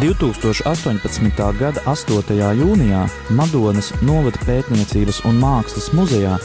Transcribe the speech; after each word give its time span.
2018. 0.00 1.58
gada 1.58 1.80
8. 1.84 2.32
jūnijā 2.56 3.02
Madonas 3.36 3.90
novada 4.00 4.40
pētniecības 4.46 5.18
un 5.28 5.36
mākslas 5.36 5.90
muzejā 5.92 6.38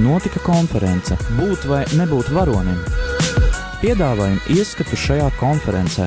notika 0.00 0.40
konference 0.40 1.12
Būt 1.36 1.66
vai 1.68 1.82
nebūt 1.98 2.30
varonim. 2.32 2.78
Piedāvājam 3.82 4.38
ieskatu 4.56 4.96
šajā 4.96 5.26
konferencē. 5.36 6.06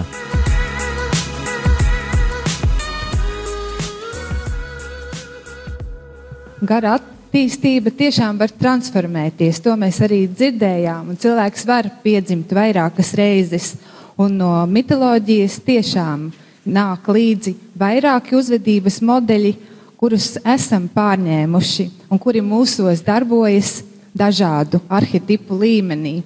Gara 6.66 6.98
attīstība 6.98 7.94
tiešām 7.94 8.42
var 8.42 8.56
transformēties. 8.58 9.62
To 9.62 9.78
mēs 9.78 10.02
arī 10.02 10.24
dzirdējām. 10.34 11.14
Cilvēks 11.22 11.70
var 11.70 11.94
piedzimt 12.02 12.58
vairākas 12.58 13.14
reizes, 13.22 13.76
un 14.18 14.42
no 14.42 14.52
mitoloģijas 14.66 15.62
tiešām 15.62 16.32
nāk 16.68 17.08
līdzi 17.10 17.56
vairāki 17.80 18.36
uzvedības 18.38 19.02
modeļi, 19.06 19.54
kurus 19.98 20.36
esam 20.46 20.86
pārņēmuši 20.94 21.88
un 22.12 22.22
kuri 22.22 22.44
mūsos 22.46 23.02
darbojas 23.06 23.80
dažādu 24.18 24.82
arhitektu 24.90 25.58
līmenī. 25.58 26.20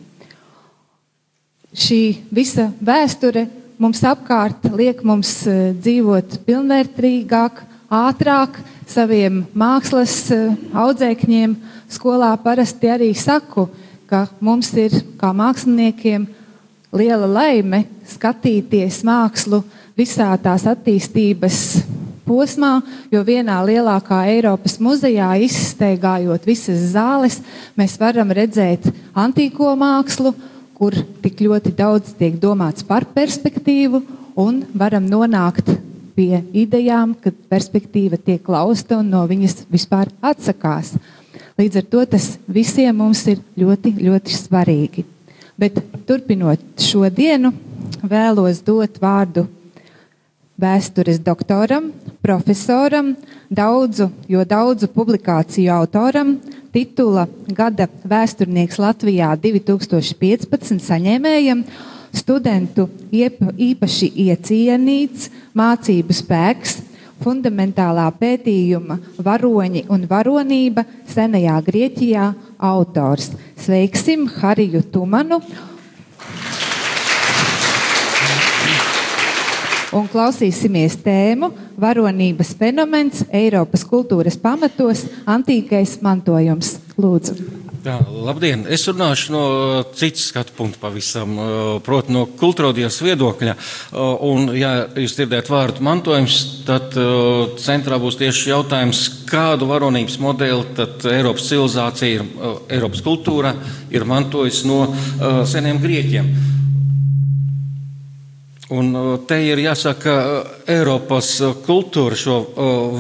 Šī 1.72 2.02
visa 2.34 2.68
vēsture 2.84 3.46
mums 3.80 4.02
apkārt 4.04 4.68
liek 4.76 5.00
mums 5.08 5.32
eh, 5.48 5.72
dzīvot 5.80 6.42
pilnvērtīgāk, 6.46 7.62
ātrāk, 7.92 8.60
saviem 8.92 9.46
mākslas 9.58 10.16
eh, 10.36 10.52
audzēkņiem. 10.76 11.56
Skolā 11.92 12.34
parasti 12.44 12.92
arī 12.92 13.10
saku, 13.18 13.70
ka 14.08 14.26
mums 14.44 14.70
ir 14.80 14.94
kā 15.20 15.32
māksliniekiem 15.36 16.28
liela 16.92 17.28
laime 17.28 17.86
skatīties 18.12 19.02
mākslu 19.08 19.64
visā 20.02 20.30
tās 20.42 20.66
attīstības 20.70 21.58
posmā, 22.26 22.80
jo 23.12 23.22
vienā 23.28 23.58
lielākā 23.68 24.24
Eiropas 24.32 24.78
muzejā, 24.82 25.34
izsteigājot 25.46 26.48
visas 26.48 26.92
zāles, 26.94 27.42
mēs 27.78 27.98
varam 28.02 28.32
redzēt 28.34 28.88
antīko 29.18 29.74
mākslu, 29.80 30.34
kur 30.78 30.96
tik 31.22 31.44
ļoti 31.46 31.76
daudz 31.78 32.16
tiek 32.18 32.40
domāts 32.42 32.86
par 32.88 33.06
perspektīvu, 33.14 34.02
un 34.42 34.64
varam 34.74 35.06
nonākt 35.06 35.70
pie 36.16 36.42
idejām, 36.64 37.14
kad 37.22 37.36
perspektīva 37.52 38.18
tiek 38.18 38.42
klausta 38.44 39.00
un 39.02 39.12
no 39.14 39.22
viņas 39.30 39.66
vispār 39.72 40.10
atsakās. 40.22 40.96
Līdz 41.60 41.82
ar 41.82 41.90
to 41.94 42.04
tas 42.16 42.28
visiem 42.50 42.96
mums 42.98 43.22
ir 43.30 43.42
ļoti, 43.60 43.94
ļoti 44.02 44.38
svarīgi. 44.40 45.06
Bet 45.62 45.78
turpinot 46.08 46.64
šo 46.82 47.06
dienu, 47.14 47.52
vēlos 48.02 48.64
dot 48.66 48.98
vārdu 49.04 49.46
vēstures 50.62 51.20
doktoram, 51.24 51.90
profesoram, 52.22 53.16
daudzu, 53.50 54.10
jo 54.30 54.44
daudzu 54.48 54.90
publikāciju 54.94 55.72
autoram, 55.74 56.36
titula 56.72 57.28
Gada 57.52 57.90
vēsturnieks 58.08 58.80
Latvijā 58.82 59.34
2015 59.42 60.80
saņēmējam, 60.86 61.66
studentu 62.16 62.88
īpaši 63.12 64.12
iecienīts 64.28 65.30
mācību 65.58 66.16
spēks, 66.16 66.80
fundamentālā 67.22 68.08
pētījuma 68.18 68.98
varoņi 69.22 69.86
un 69.94 70.08
varonība 70.10 70.86
senajā 71.10 71.58
Grieķijā 71.68 72.32
autors. 72.72 73.30
Sveiksim 73.62 74.26
Hariju 74.40 74.82
Tumanu 74.94 75.42
un 79.96 80.08
klausīsimies 80.12 81.00
tēmu 81.04 81.52
Varonības 81.82 82.54
fenomens 82.60 83.26
Eiropas 83.34 83.84
kultūras 83.88 84.38
pamatos- 84.40 85.06
antīkais 85.36 86.00
mantojums. 86.02 86.78
Lūdzu! 86.98 87.62
Jā, 87.82 87.96
labdien! 88.06 88.68
Es 88.70 88.84
runāšu 88.86 89.32
no 89.34 89.44
citas 89.98 90.28
skatu 90.30 90.54
punkta 90.54 90.78
pavisam, 90.84 91.34
proti 91.82 92.14
no 92.14 92.28
kultūrādijas 92.28 93.00
viedokļa. 93.02 93.56
Un, 94.22 94.52
ja 94.54 94.86
jūs 94.94 95.16
dzirdat 95.18 95.50
vārdu 95.50 95.82
mantojums, 95.82 96.62
tad 96.68 96.94
centrā 97.58 97.98
būs 97.98 98.20
tieši 98.22 98.54
jautājums, 98.54 99.02
kādu 99.26 99.66
varonības 99.66 100.20
modeli 100.22 100.62
tad 100.78 101.02
Eiropas 101.10 101.50
civilizācija, 101.50 102.22
Eiropas 102.70 103.02
kultūra 103.02 103.56
ir 103.90 104.06
mantojusi 104.06 104.70
no 104.70 104.84
seniem 105.50 105.82
grieķiem. 105.82 106.61
Un 108.72 108.94
uh, 108.96 109.08
te 109.28 109.36
ir 109.44 109.60
jāsaka, 109.60 110.12
uh, 110.16 110.52
Eiropas 110.72 111.34
uh, 111.44 111.58
kultūra 111.66 112.16
šo 112.16 112.38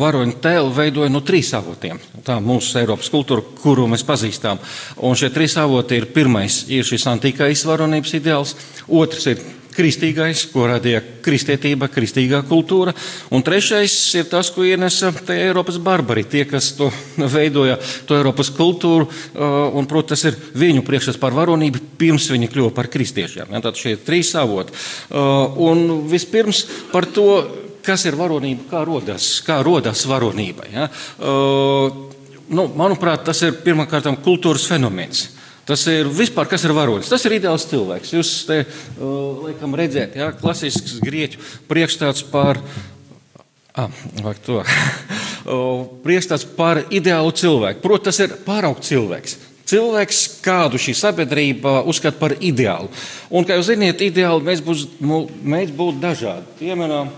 varoņu 0.01 0.35
tēlu 0.43 0.73
veidoja 0.75 1.11
no 1.13 1.21
trīs 1.23 1.53
avotiem. 1.55 2.01
Tā 2.27 2.41
mūsu 2.43 2.81
Eiropas 2.81 3.07
kultūra, 3.13 3.45
kuru 3.61 3.87
mēs 3.91 4.03
pazīstam. 4.07 4.59
Un 4.99 5.15
šie 5.15 5.31
trīs 5.31 5.55
avoti 5.61 6.01
ir 6.01 6.09
pirmais 6.11 6.65
ir 6.67 6.83
šis 6.87 7.07
antīkais 7.13 7.63
varonības 7.69 8.15
ideāls, 8.19 8.55
otrs 8.91 9.31
ir 9.31 9.45
kristīgais, 9.75 10.43
ko 10.51 10.67
radīja 10.69 11.01
kristietība, 11.23 11.89
kristīgā 11.91 12.41
kultūra. 12.47 12.93
Un 13.33 13.43
trešais 13.45 13.93
ir 14.19 14.27
tas, 14.31 14.51
ko 14.53 14.65
ienesa 14.67 15.13
Eiropas 15.33 15.79
barbari, 15.81 16.25
tie, 16.27 16.43
kas 16.49 16.71
to 16.77 16.91
veidoja, 17.35 17.77
to 18.07 18.17
Eiropas 18.19 18.51
kultūru. 18.55 19.07
Uh, 19.07 19.71
un, 19.77 19.87
protams, 19.89 20.11
tas 20.11 20.27
ir 20.27 20.37
viņu 20.59 20.83
priekšstats 20.87 21.19
par 21.21 21.35
varonību, 21.37 21.83
pirms 22.01 22.27
viņi 22.33 22.51
kļuva 22.51 22.75
par 22.75 22.89
kristiešiem. 22.91 23.51
Ja, 23.53 23.63
tad 23.63 23.79
šie 23.79 23.95
ir 23.95 24.05
trīs 24.05 24.33
avoti. 24.39 24.75
Uh, 24.75 25.59
un 25.63 26.07
vispirms 26.11 26.65
par 26.91 27.07
to, 27.13 27.27
kas 27.85 28.05
ir 28.09 28.17
varonība, 28.19 28.67
kā 28.71 28.85
rodas, 28.88 29.33
kā 29.45 29.61
rodas 29.65 30.03
varonība. 30.09 30.67
Ja. 30.73 30.89
Uh, 31.17 32.09
nu, 32.51 32.67
manuprāt, 32.77 33.23
tas 33.27 33.41
ir 33.45 33.61
pirmkārt 33.63 34.09
kultūras 34.25 34.67
fenomens. 34.69 35.29
Tas 35.71 35.85
ir 35.87 36.09
vispār, 36.11 36.49
kas 36.51 36.65
ir 36.67 36.73
varonis. 36.75 37.07
Tas 37.07 37.23
ir 37.23 37.37
ideāls 37.37 37.63
cilvēks. 37.69 38.09
Jūs 38.11 38.29
te 38.43 38.57
uh, 38.65 39.05
laikam 39.45 39.71
redzēt, 39.79 40.17
ja, 40.19 40.33
klasisks 40.35 40.97
grieķu 40.99 41.39
priekšstats 41.69 42.25
par, 42.27 42.59
ah, 43.79 44.01
to, 44.43 44.57
priekšstats 46.03 46.43
par 46.57 46.81
ideālu 46.91 47.31
cilvēku. 47.31 47.79
Protams, 47.85 48.09
tas 48.09 48.19
ir 48.25 48.33
pāraugt 48.43 48.83
cilvēks. 48.89 49.37
Cilvēks, 49.71 50.19
kādu 50.43 50.75
šī 50.81 50.91
sabiedrība 50.99 51.77
uzskata 51.88 52.19
par 52.19 52.35
ideālu. 52.43 52.91
Un, 53.31 53.47
kā 53.47 53.55
jūs 53.55 53.69
zināt, 53.71 54.03
ideāli 54.03 54.43
mēs 54.49 54.59
būtu 54.65 55.71
būt 55.77 56.01
dažādi. 56.03 56.57
Piemēram, 56.59 57.13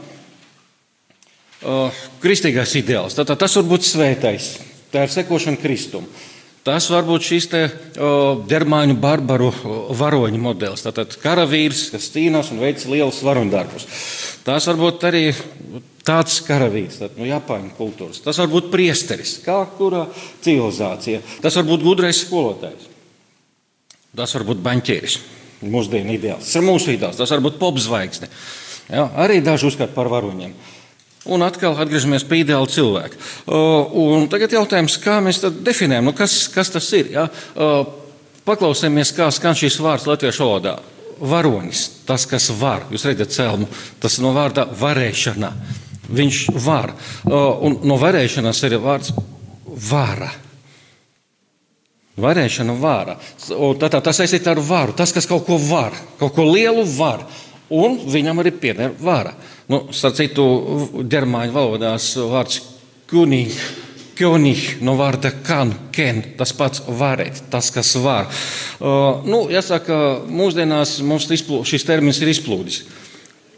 uh, 1.65 2.05
kristīgais 2.21 2.77
ideāls. 2.77 3.17
Tātad 3.17 3.41
tas 3.41 3.57
var 3.57 3.65
būt 3.73 3.89
svētais. 3.89 4.51
Tā 4.93 5.07
ir 5.07 5.15
sekošana 5.17 5.57
Kristum. 5.57 6.05
Tas 6.63 6.85
var 6.88 7.03
būt 7.03 7.25
šis 7.28 7.50
te, 7.51 7.62
o, 8.00 8.09
ģermāņu 8.47 8.96
barbaru 9.03 9.50
varoņu 10.00 10.40
modelis. 10.40 10.85
Tātad 10.85 11.18
karavīrs, 11.19 11.90
kas 11.91 12.07
cīnās 12.13 12.53
un 12.53 12.62
veic 12.63 12.85
lielus 12.88 13.19
varoņdarbus. 13.25 13.88
Tas 14.47 14.69
var 14.72 14.79
būt 14.79 15.03
arī 15.09 15.25
tāds 16.07 16.40
karavīrs, 16.47 17.01
tad, 17.01 17.19
no 17.19 17.28
Japāņu 17.28 17.74
kultūras. 17.75 18.22
Tas 18.24 18.40
var 18.40 18.47
būt 18.51 18.72
priesteris, 18.72 19.38
kā 19.44 19.59
kurā 19.75 20.06
civilizācijā. 20.44 21.19
Tas 21.44 21.59
var 21.59 21.68
būt 21.68 21.84
gudrais 21.84 22.24
skolotājs. 22.24 22.88
Tas 24.16 24.35
var 24.38 24.45
būt 24.47 24.63
baņķieris, 24.63 25.18
mūsdienu 25.68 26.16
ideāls. 26.16 26.47
Tas 26.47 26.59
ir 26.59 26.68
mūsu 26.68 26.94
ideāls, 26.95 27.19
tas 27.19 27.31
var 27.34 27.44
būt 27.44 27.59
popzvaigzne. 27.59 28.31
Ja, 28.91 29.09
arī 29.19 29.40
daži 29.44 29.68
uzskata 29.68 29.95
par 29.95 30.12
varoņiem. 30.12 30.56
Un 31.23 31.44
atkal 31.45 31.78
atgriežamies 31.79 32.25
pie 32.28 32.41
ideāla 32.41 32.67
cilvēka. 32.67 33.19
Un 33.47 34.25
tagad 34.31 34.51
jautājums, 34.57 34.97
kā 35.00 35.22
mēs 35.23 35.39
definējam, 35.63 36.09
nu 36.09 36.13
kas, 36.17 36.50
kas 36.51 36.73
tas 36.73 36.89
ir? 36.97 37.13
Ja? 37.13 37.29
Paklausāmies, 38.44 39.13
kā 39.16 39.29
skan 39.31 39.56
šis 39.56 39.79
vārds 39.79 40.07
latviešu 40.09 40.44
valodā. 40.44 40.73
Varonis, 41.23 41.86
tas, 42.03 42.25
kas 42.27 42.50
var, 42.59 42.83
jūs 42.92 43.06
redzat, 43.07 43.31
celmu, 43.31 43.69
tas 44.03 44.18
no 44.19 44.33
vārda 44.36 44.65
varēšana. 44.75 45.53
Viņš 46.12 46.39
var. 46.65 46.92
Un 47.31 47.80
no 47.88 47.95
varēšanas 48.01 48.59
ir 48.68 48.75
vārds 48.83 49.13
vara. 49.88 50.27
Varēšana, 52.19 52.75
vāra. 52.77 53.15
Tātad 53.47 54.03
tas 54.03 54.19
saistīts 54.19 54.51
ar 54.51 54.59
varu. 54.62 54.94
Tas, 54.97 55.15
kas 55.15 55.25
kaut 55.30 55.47
ko 55.47 55.56
var, 55.69 55.95
kaut 56.19 56.36
ko 56.36 56.50
lielu 56.51 56.83
var. 56.97 57.24
Un 57.74 57.95
viņam 58.12 58.44
arī 58.44 58.51
pieder 58.59 58.92
vara. 59.00 59.31
Nu, 59.71 59.86
starp 59.95 60.18
citu, 60.18 60.45
ģermāņu 61.07 61.56
valodās 61.56 62.10
vārds 62.18 62.60
kunīg. 63.12 63.56
Kjonih 64.13 64.83
no 64.86 64.94
vārda 64.94 65.31
kan, 65.42 65.71
ken, 65.89 66.19
tas 66.38 66.51
pats 66.54 66.83
varēt, 66.86 67.39
tas, 67.50 67.71
kas 67.74 67.95
var. 67.98 68.27
Uh, 68.77 69.24
nu, 69.25 69.39
jāsaka, 69.50 69.95
mūsdienās 70.30 71.00
mums 71.01 71.25
izplū, 71.33 71.63
šis 71.65 71.88
termins 71.88 72.19
ir 72.21 72.30
izplūdis. 72.30 72.83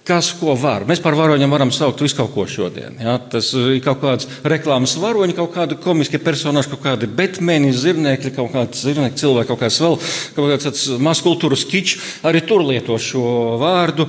Kas 0.06 0.30
ko 0.38 0.54
var. 0.60 0.86
Mēs 0.86 1.02
par 1.02 1.16
varoņiem 1.18 1.50
varam 1.50 1.72
saukt 1.74 2.04
visu 2.04 2.19
kaut 2.19 2.34
ko 2.36 2.46
šodien. 2.50 3.00
Ja? 3.02 3.16
Tas 3.18 3.50
ir 3.57 3.80
kaut 3.84 4.04
kāds 4.04 4.28
reklāmas 4.46 4.94
varoņi, 5.02 5.34
kaut 5.38 5.56
kādi 5.56 5.78
komiski 5.81 6.19
personāži, 6.22 6.69
kaut 6.75 6.84
kādi 6.84 7.10
betmeni, 7.10 7.72
zirnekļi, 7.74 8.34
kaut 8.36 8.54
kāds 8.54 8.84
zirnekļi 8.86 9.22
cilvēki, 9.22 9.50
kaut 9.50 9.63
kāds 9.63 9.80
vēl, 9.81 9.98
kaut 10.36 10.52
kāds 10.54 10.86
maz 11.02 11.24
kultūras 11.25 11.66
kičs, 11.69 11.98
arī 12.28 12.44
tur 12.46 12.62
lieto 12.68 13.00
šo 13.02 13.24
vārdu. 13.62 14.06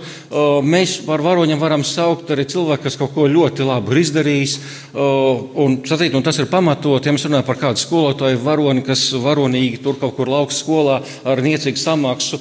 Mēs 0.67 0.99
par 1.07 1.25
varoņiem 1.25 1.63
varam 1.63 1.85
saukt 1.87 2.35
arī 2.35 2.45
cilvēku, 2.53 2.85
kas 2.85 3.01
kaut 3.01 3.15
ko 3.17 3.25
ļoti 3.33 3.65
labu 3.65 3.97
ir 3.97 4.03
izdarījis. 4.05 4.59
Un, 4.97 5.79
sacīt, 5.89 6.13
un 6.17 6.25
tas 6.27 6.37
ir 6.43 6.51
pamatot, 6.53 7.05
ja 7.09 7.17
mēs 7.17 7.25
runājam 7.25 7.49
par 7.49 7.61
kādu 7.63 7.81
skolotāju 7.81 8.43
varoni, 8.45 8.85
kas 8.85 9.09
varonīgi 9.25 9.81
tur 9.85 9.97
kaut 10.01 10.17
kur 10.21 10.29
lauks 10.29 10.61
skolā 10.61 11.01
ar 11.25 11.41
niecīgu 11.45 11.81
samaksu, 11.81 12.41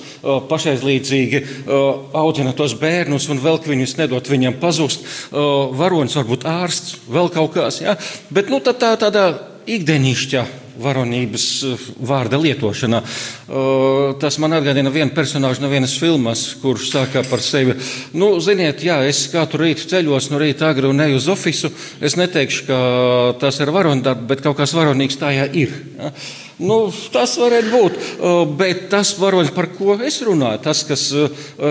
pašaizlīdzīgi 0.52 1.44
audzina 2.16 2.52
tos 2.56 2.76
bērnus 2.80 3.30
un 3.32 3.44
vēl 3.46 3.62
viņus 3.66 3.98
nedot 4.02 4.30
viņam 4.32 4.60
pazust. 4.62 5.08
Varonis 5.32 6.18
varbūt 6.18 6.48
ārsts, 6.50 7.00
vēl 7.08 7.32
kaut 7.34 7.56
kas. 7.56 7.82
Ja? 7.84 7.98
Bet 8.34 8.52
nu, 8.54 8.62
tā, 8.66 8.76
tā 8.82 8.96
tāda 9.00 9.30
ikdienišķa 9.66 10.46
varonības 10.82 11.46
vārda 12.06 12.40
lietošana. 12.40 13.02
Tas 14.22 14.38
man 14.44 14.58
atgādina 14.58 14.92
vienu 14.94 15.14
personāžu 15.16 15.64
no 15.64 15.70
vienas 15.72 15.96
filmas, 16.00 16.46
kurš 16.62 16.90
saka 16.92 17.24
par 17.30 17.44
sevi, 17.44 17.78
nu, 18.18 18.34
ziniet, 18.44 18.84
jā, 18.86 19.00
es 19.08 19.26
katru 19.32 19.66
rītu 19.66 19.88
ceļos 19.92 20.30
no 20.34 20.42
rīta 20.42 20.70
agri 20.72 20.90
un 20.90 21.04
eju 21.08 21.22
uz 21.22 21.30
ofisu. 21.32 21.72
Es 22.04 22.18
neteikšu, 22.20 22.66
ka 22.68 22.80
tas 23.42 23.62
ir 23.64 23.72
varonības, 23.76 24.26
bet 24.30 24.44
kaut 24.46 24.60
kas 24.60 24.76
varonīgs 24.76 25.22
tajā 25.22 25.48
ir. 25.56 25.78
Ja? 26.00 26.12
Nu, 26.56 26.78
tas 27.12 27.34
varētu 27.36 27.72
būt, 27.74 27.98
bet 28.56 28.86
tas 28.94 29.12
varonis, 29.20 29.52
par 29.52 29.68
ko 29.76 29.98
es 30.00 30.22
runāju, 30.24 30.62
tas, 30.64 30.86
kas 30.88 31.10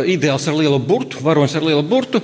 ideāls 0.05 0.45
ar 0.51 0.59
lielu 0.59 0.77
burtu, 0.83 1.23
varonis 1.25 1.57
ar 1.57 1.65
lielu 1.65 1.81
burtu, 1.89 2.21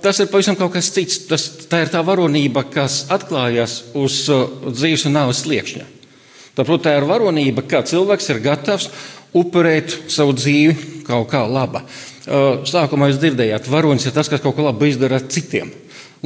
tas 0.00 0.20
ir 0.22 0.30
pavisam 0.32 0.56
kaut 0.56 0.72
kas 0.72 0.88
cits. 0.94 1.26
Tas, 1.28 1.44
tā 1.68 1.82
ir 1.84 1.92
tā 1.92 2.00
varonība, 2.06 2.64
kas 2.72 3.02
atklājas 3.12 3.82
uz 3.98 4.22
dzīves 4.64 5.04
un 5.10 5.18
nāves 5.18 5.42
sliekšņa. 5.44 5.84
Tāpēc 6.56 6.84
tā 6.86 6.96
ir 6.96 7.06
varonība, 7.06 7.66
kā 7.68 7.84
cilvēks 7.86 8.32
ir 8.32 8.40
gatavs 8.48 8.88
upurēt 9.36 9.92
savu 10.10 10.32
dzīvi 10.38 11.04
kaut 11.06 11.28
kā 11.30 11.44
laba. 11.44 11.84
Sākumā 12.68 13.10
jūs 13.10 13.20
dzirdējāt, 13.20 13.68
varonis 13.68 14.08
ir 14.08 14.16
tas, 14.16 14.28
kas 14.32 14.40
kaut 14.44 14.56
ko 14.56 14.64
labu 14.66 14.88
izdara 14.88 15.20
citiem. 15.20 15.70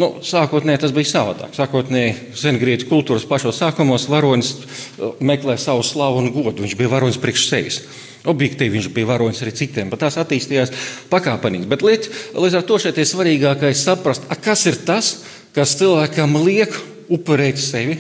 Nu, 0.01 0.09
sākotnēji 0.25 0.81
tas 0.87 0.93
bija 0.97 1.11
savādāk. 1.11 1.53
Sākotnēji 1.53 2.15
sengrieķu 2.41 2.89
kultūras 2.89 3.27
pašos 3.29 3.59
sākumos 3.61 4.07
varonis 4.09 4.55
uh, 4.57 5.19
meklē 5.21 5.59
savu 5.61 5.85
slavu 5.85 6.23
un 6.23 6.31
godu. 6.33 6.65
Viņš 6.65 6.77
bija 6.79 6.93
varonis 6.95 7.21
priekš 7.21 7.45
sevis. 7.51 7.83
Objektīvi 8.29 8.79
viņš 8.79 8.89
bija 8.95 9.11
varonis 9.11 9.43
arī 9.45 9.53
citiem, 9.59 9.91
bet 9.93 10.01
tās 10.01 10.17
attīstījās 10.23 10.73
pakāpenīgi. 11.13 11.69
Bet 11.69 11.85
liet, 11.85 12.09
līdz 12.33 12.61
ar 12.61 12.65
to 12.65 12.79
šeit 12.81 13.03
ir 13.03 13.09
svarīgākais 13.11 13.85
saprast, 13.85 14.25
a, 14.31 14.39
kas 14.39 14.65
ir 14.71 14.79
tas, 14.87 15.13
kas 15.53 15.75
cilvēkam 15.81 16.39
liek 16.47 16.73
upurēt 17.13 17.61
sevi 17.61 17.99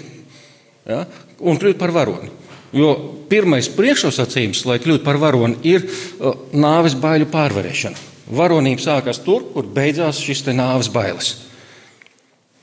ja, 0.89 1.03
un 1.43 1.61
kļūt 1.61 1.81
par 1.83 1.93
varoni. 1.93 2.33
Jo 2.73 2.95
pirmais 3.29 3.69
priekšnosacījums, 3.75 4.65
lai 4.71 4.79
kļūtu 4.81 5.05
par 5.05 5.21
varoni, 5.21 5.61
ir 5.69 5.85
uh, 5.85 6.39
nāves 6.57 6.97
baiļu 6.97 7.29
pārvarēšana. 7.35 8.09
Varonība 8.33 8.81
sākas 8.81 9.21
tur, 9.27 9.51
kur 9.53 9.67
beidzās 9.69 10.23
šis 10.23 10.47
nāves 10.55 10.89
bailes. 10.89 11.35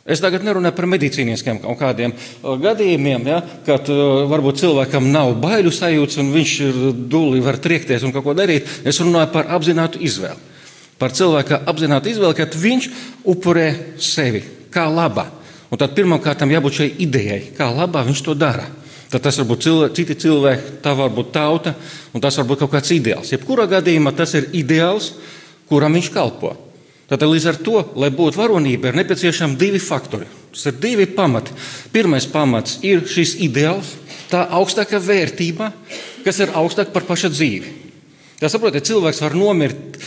Es 0.07 0.21
tagad 0.23 0.45
nerunāju 0.45 0.75
par 0.77 0.87
medicīniskiem 0.89 1.59
kaut 1.63 1.79
kādiem 1.81 2.13
uh, 2.15 2.55
gadījumiem, 2.61 3.27
ja, 3.29 3.41
kad 3.67 3.89
uh, 3.91 4.23
varbūt 4.31 4.61
cilvēkam 4.61 5.09
nav 5.11 5.35
bailu 5.41 5.73
sajūtas 5.75 6.21
un 6.23 6.31
viņš 6.33 6.53
ir 6.65 6.79
dūli, 7.11 7.43
var 7.45 7.59
triekties 7.61 8.05
un 8.07 8.15
kaut 8.15 8.25
ko 8.25 8.37
darīt. 8.37 8.69
Es 8.87 9.01
runāju 9.03 9.31
par 9.33 9.51
apzinātu 9.57 10.01
izvēli. 10.01 10.47
Par 10.99 11.13
cilvēka 11.15 11.61
apzinātu 11.69 12.11
izvēli, 12.11 12.35
kad 12.35 12.55
viņš 12.59 12.89
upurē 13.29 13.69
sevi 14.03 14.41
kā 14.73 14.87
laba. 14.91 15.29
Un 15.69 15.77
tad 15.77 15.93
pirmkārt 15.95 16.41
jābūt 16.49 16.79
šai 16.79 16.89
idejai, 17.05 17.41
kā 17.57 17.69
labā 17.69 18.01
viņš 18.07 18.23
to 18.25 18.33
dara. 18.33 18.65
Tad 19.09 19.23
tas 19.25 19.37
var 19.41 19.47
būt 19.49 19.65
cilvēki, 19.65 19.95
citi 19.97 20.15
cilvēki, 20.25 20.73
tā 20.85 20.93
var 20.97 21.09
būt 21.13 21.31
tauta, 21.33 21.73
un 22.13 22.21
tas 22.21 22.35
var 22.37 22.45
būt 22.49 22.63
kaut 22.63 22.73
kāds 22.75 22.91
ideāls. 22.93 23.31
Jebkurā 23.33 23.65
gadījumā 23.69 24.13
tas 24.17 24.35
ir 24.37 24.49
ideāls, 24.57 25.15
kuram 25.69 25.97
viņš 25.97 26.09
kalpo. 26.13 26.53
Tātad 27.09 27.25
līdz 27.25 27.47
ar 27.49 27.57
to, 27.65 27.81
lai 27.97 28.11
būtu 28.13 28.37
varonība, 28.37 28.91
ir 28.91 28.99
nepieciešami 28.99 29.57
divi 29.57 29.81
faktori. 29.81 30.27
Tas 30.53 30.67
ir 30.69 30.77
divi 30.81 31.07
pamati. 31.09 31.55
Pirmais 31.93 32.27
pamats 32.29 32.77
ir 32.85 33.01
šis 33.09 33.35
ideāls, 33.41 33.95
tā 34.29 34.43
augstākā 34.59 35.01
vērtība, 35.01 35.71
kas 36.25 36.41
ir 36.43 36.53
augstāka 36.57 36.93
par 36.93 37.07
pašu 37.09 37.31
dzīvi. 37.33 37.73
Jā, 38.39 38.47
saprotiet, 38.47 38.85
cilvēks 38.87 39.19
var 39.19 39.33
nomirt 39.35 39.97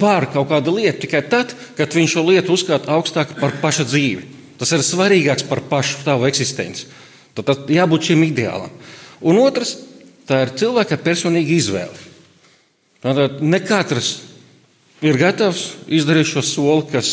pār 0.00 0.26
kaut 0.34 0.50
kādu 0.50 0.74
lietu 0.76 1.06
tikai 1.06 1.22
tad, 1.32 1.54
kad 1.78 1.94
viņš 1.96 2.16
šo 2.16 2.24
lietu 2.26 2.52
uzskata 2.52 2.92
augstāku 2.92 3.38
par 3.40 3.54
pašu 3.62 3.86
dzīvi. 3.88 4.26
Tas 4.60 4.74
ir 4.76 4.84
svarīgāks 4.84 5.46
par 5.48 5.62
pašu 5.70 6.02
tavu 6.04 6.26
eksistenci. 6.28 6.90
Tad, 7.32 7.46
tad 7.46 7.70
jābūt 7.72 8.10
šim 8.10 8.26
ideālam. 8.26 8.74
Un 9.24 9.38
otrs, 9.40 9.78
tā 10.28 10.42
ir 10.44 10.52
cilvēka 10.60 10.98
personīga 11.00 11.54
izvēle. 11.56 12.08
Tātad 13.00 13.40
ne 13.40 13.62
katrs 13.64 14.18
ir 15.04 15.18
gatavs 15.20 15.74
izdarīt 15.88 16.28
šo 16.30 16.42
soli, 16.44 16.86
kas 16.92 17.12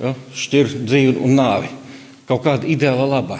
ja, 0.00 0.14
šķir 0.36 0.72
dzīvi 0.84 1.18
un 1.24 1.36
nāvi 1.38 1.72
kaut 2.28 2.44
kāda 2.44 2.68
ideāla 2.68 3.06
labā. 3.16 3.38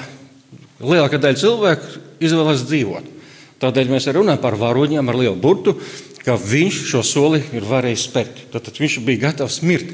Lielākā 0.80 1.20
daļa 1.20 1.40
cilvēku 1.40 2.02
izvēlas 2.24 2.64
dzīvot. 2.68 3.14
Tādēļ 3.58 3.90
mēs 3.90 4.06
runājam 4.14 4.40
par 4.40 4.56
varoņiem 4.58 5.10
ar 5.10 5.18
lielu 5.18 5.36
burtu, 5.40 5.74
ka 6.22 6.36
viņš 6.38 6.78
šo 6.92 7.02
soli 7.06 7.42
ir 7.56 7.66
varējis 7.66 8.06
spērt. 8.06 8.42
Tad 8.54 8.70
viņš 8.78 9.00
bija 9.06 9.28
gatavs 9.28 9.60
mirt. 9.66 9.90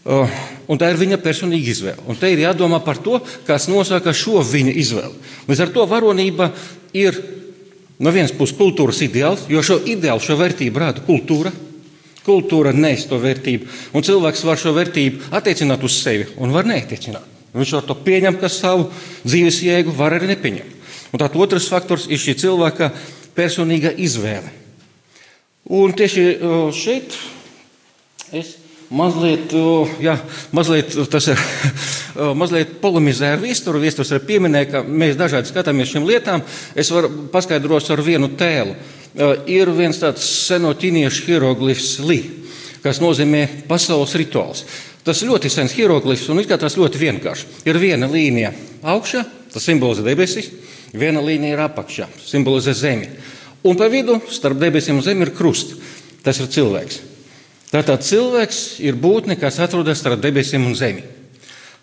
Uh, 0.00 0.30
tā 0.80 0.88
ir 0.90 0.98
viņa 0.98 1.20
personīga 1.20 1.70
izvēle. 1.70 2.02
Un 2.08 2.18
te 2.18 2.30
ir 2.32 2.42
jādomā 2.42 2.80
par 2.82 2.98
to, 3.04 3.18
kas 3.46 3.68
nosaka 3.70 4.14
šo 4.16 4.40
viņa 4.46 4.72
izvēli. 4.80 5.18
Līdz 5.48 5.64
ar 5.66 5.72
to 5.74 5.84
varonība 5.86 6.50
ir 6.96 7.18
no 8.00 8.12
vienas 8.14 8.32
puses 8.34 8.56
kultūras 8.58 9.02
ideāls, 9.04 9.44
jo 9.52 9.62
šo 9.62 9.78
ideālu, 9.84 10.22
šo 10.24 10.38
vērtību 10.40 10.82
rāda 10.82 11.04
kultūra. 11.04 11.52
Kultūra 12.30 12.70
nes 12.76 13.02
to 13.10 13.18
vērtību, 13.18 13.66
un 13.96 14.06
cilvēks 14.06 14.46
var 14.46 14.60
šo 14.60 14.74
vērtību 14.76 15.32
attiecināt 15.34 15.82
uz 15.86 15.98
sevi 15.98 16.28
un 16.38 16.54
var 16.54 16.68
neattiecināt. 16.70 17.26
Viņš 17.50 17.72
var 17.74 17.86
to 17.88 17.96
pieņemt, 18.06 18.38
kā 18.38 18.48
savu 18.52 18.86
dzīves 19.24 19.58
jēgu, 19.66 19.94
var 19.98 20.14
arī 20.14 20.30
nepieņemt. 20.30 20.76
Un 21.10 21.18
tāds 21.18 21.38
otrs 21.42 21.66
faktors 21.70 22.06
ir 22.06 22.20
šī 22.22 22.36
cilvēka 22.44 22.92
personīga 23.34 23.90
izvēle. 23.98 24.52
Un 25.70 25.94
tieši 25.94 26.24
šeit 26.74 27.16
es 28.34 28.54
mazliet, 28.90 29.52
jā, 30.02 30.16
mazliet, 30.54 30.94
ir, 30.94 31.42
mazliet 32.40 32.78
polemizēju 32.82 33.38
ar 33.38 33.42
viesturu. 33.42 33.82
Viesturs 33.82 34.10
arī 34.14 34.24
pieminēja, 34.32 34.70
ka 34.70 34.84
mēs 34.86 35.18
dažādi 35.18 35.50
skatāmies 35.50 35.90
šīm 35.90 36.06
lietām. 36.06 36.46
Es 36.78 36.90
varu 36.94 37.10
paskaidrot 37.34 37.90
ar 37.90 38.02
vienu 38.06 38.30
tēlu 38.38 38.78
ir 39.50 39.70
viens 39.74 39.98
tāds 39.98 40.24
seno 40.46 40.72
ķīniešu 40.76 41.26
hieroglifs 41.26 41.98
Li, 42.06 42.20
kas 42.84 43.00
nozīmē 43.02 43.66
pasaules 43.68 44.14
rituāls. 44.18 44.64
Tas 45.04 45.22
ļoti 45.24 45.50
sens 45.50 45.74
hieroglifs 45.74 46.28
un 46.30 46.42
izskatās 46.42 46.76
ļoti 46.78 47.00
vienkārši. 47.00 47.46
Ir 47.68 47.78
viena 47.80 48.08
līnija 48.10 48.52
augšā, 48.82 49.24
tas 49.52 49.64
simbolizē 49.64 50.04
debesis, 50.06 50.50
viena 50.92 51.22
līnija 51.24 51.56
ir 51.56 51.62
apakšā, 51.64 52.08
simbolizē 52.26 52.74
zemi. 52.76 53.08
Un 53.64 53.76
pa 53.76 53.88
vidu 53.92 54.18
starp 54.32 54.60
debesīm 54.60 55.00
un 55.00 55.04
zemi 55.04 55.26
ir 55.26 55.34
krusts. 55.36 55.76
Tas 56.24 56.36
ir 56.40 56.50
cilvēks. 56.52 57.00
Tātad 57.70 58.02
cilvēks 58.04 58.80
ir 58.84 58.98
būtne, 58.98 59.38
kas 59.40 59.60
atrodas 59.62 60.00
starp 60.02 60.20
debesīm 60.20 60.66
un 60.68 60.76
zemi. 60.76 61.04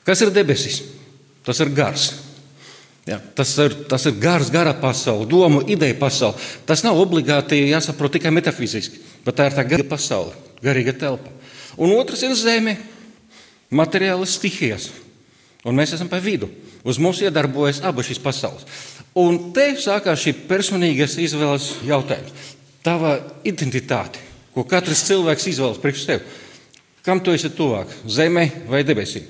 Kas 0.05 0.21
ir 0.21 0.33
debesis? 0.35 0.81
Tas 1.47 1.59
ir 1.63 1.71
gars. 1.73 2.11
Ja, 3.07 3.21
tas, 3.35 3.53
ir, 3.63 3.71
tas 3.87 4.03
ir 4.09 4.17
gars, 4.19 4.49
gara 4.51 4.73
pasaule, 4.75 5.23
domu, 5.31 5.61
ideja 5.71 5.95
pasaule. 5.95 6.35
Tas 6.67 6.83
nav 6.83 6.97
obligāti 6.99 7.61
jāsaprot 7.69 8.17
tikai 8.17 8.33
metafiziski, 8.35 8.99
bet 9.23 9.37
tā 9.39 9.47
ir 9.47 9.55
tā 9.55 9.63
gara 9.63 9.85
pasaule, 9.87 10.35
garīga 10.59 10.91
telpa. 10.99 11.31
Un 11.79 11.93
otrs 11.95 12.25
ir 12.27 12.33
zeme, 12.35 12.75
materiālas 13.71 14.35
stihijas. 14.35 14.89
Un 15.63 15.79
mēs 15.79 15.95
esam 15.95 16.09
pa 16.11 16.19
vidu. 16.23 16.49
Uz 16.87 16.99
mums 16.99 17.21
iedarbojas 17.23 17.79
abas 17.87 18.09
šīs 18.09 18.19
pasaules. 18.23 18.67
Un 19.17 19.53
te 19.55 19.69
sākās 19.79 20.21
šī 20.25 20.35
personīgās 20.49 21.15
izvēles 21.23 21.69
jautājums. 21.87 22.51
Tava 22.83 23.15
identitāte, 23.47 24.19
ko 24.55 24.67
katrs 24.67 25.05
cilvēks 25.07 25.47
izvēlas 25.51 25.79
priekš 25.83 26.03
sevi. 26.05 26.35
Kam 27.07 27.23
tu 27.23 27.31
esi 27.31 27.49
tuvāk? 27.55 27.91
Zemē 28.03 28.45
vai 28.67 28.83
debesīm? 28.87 29.25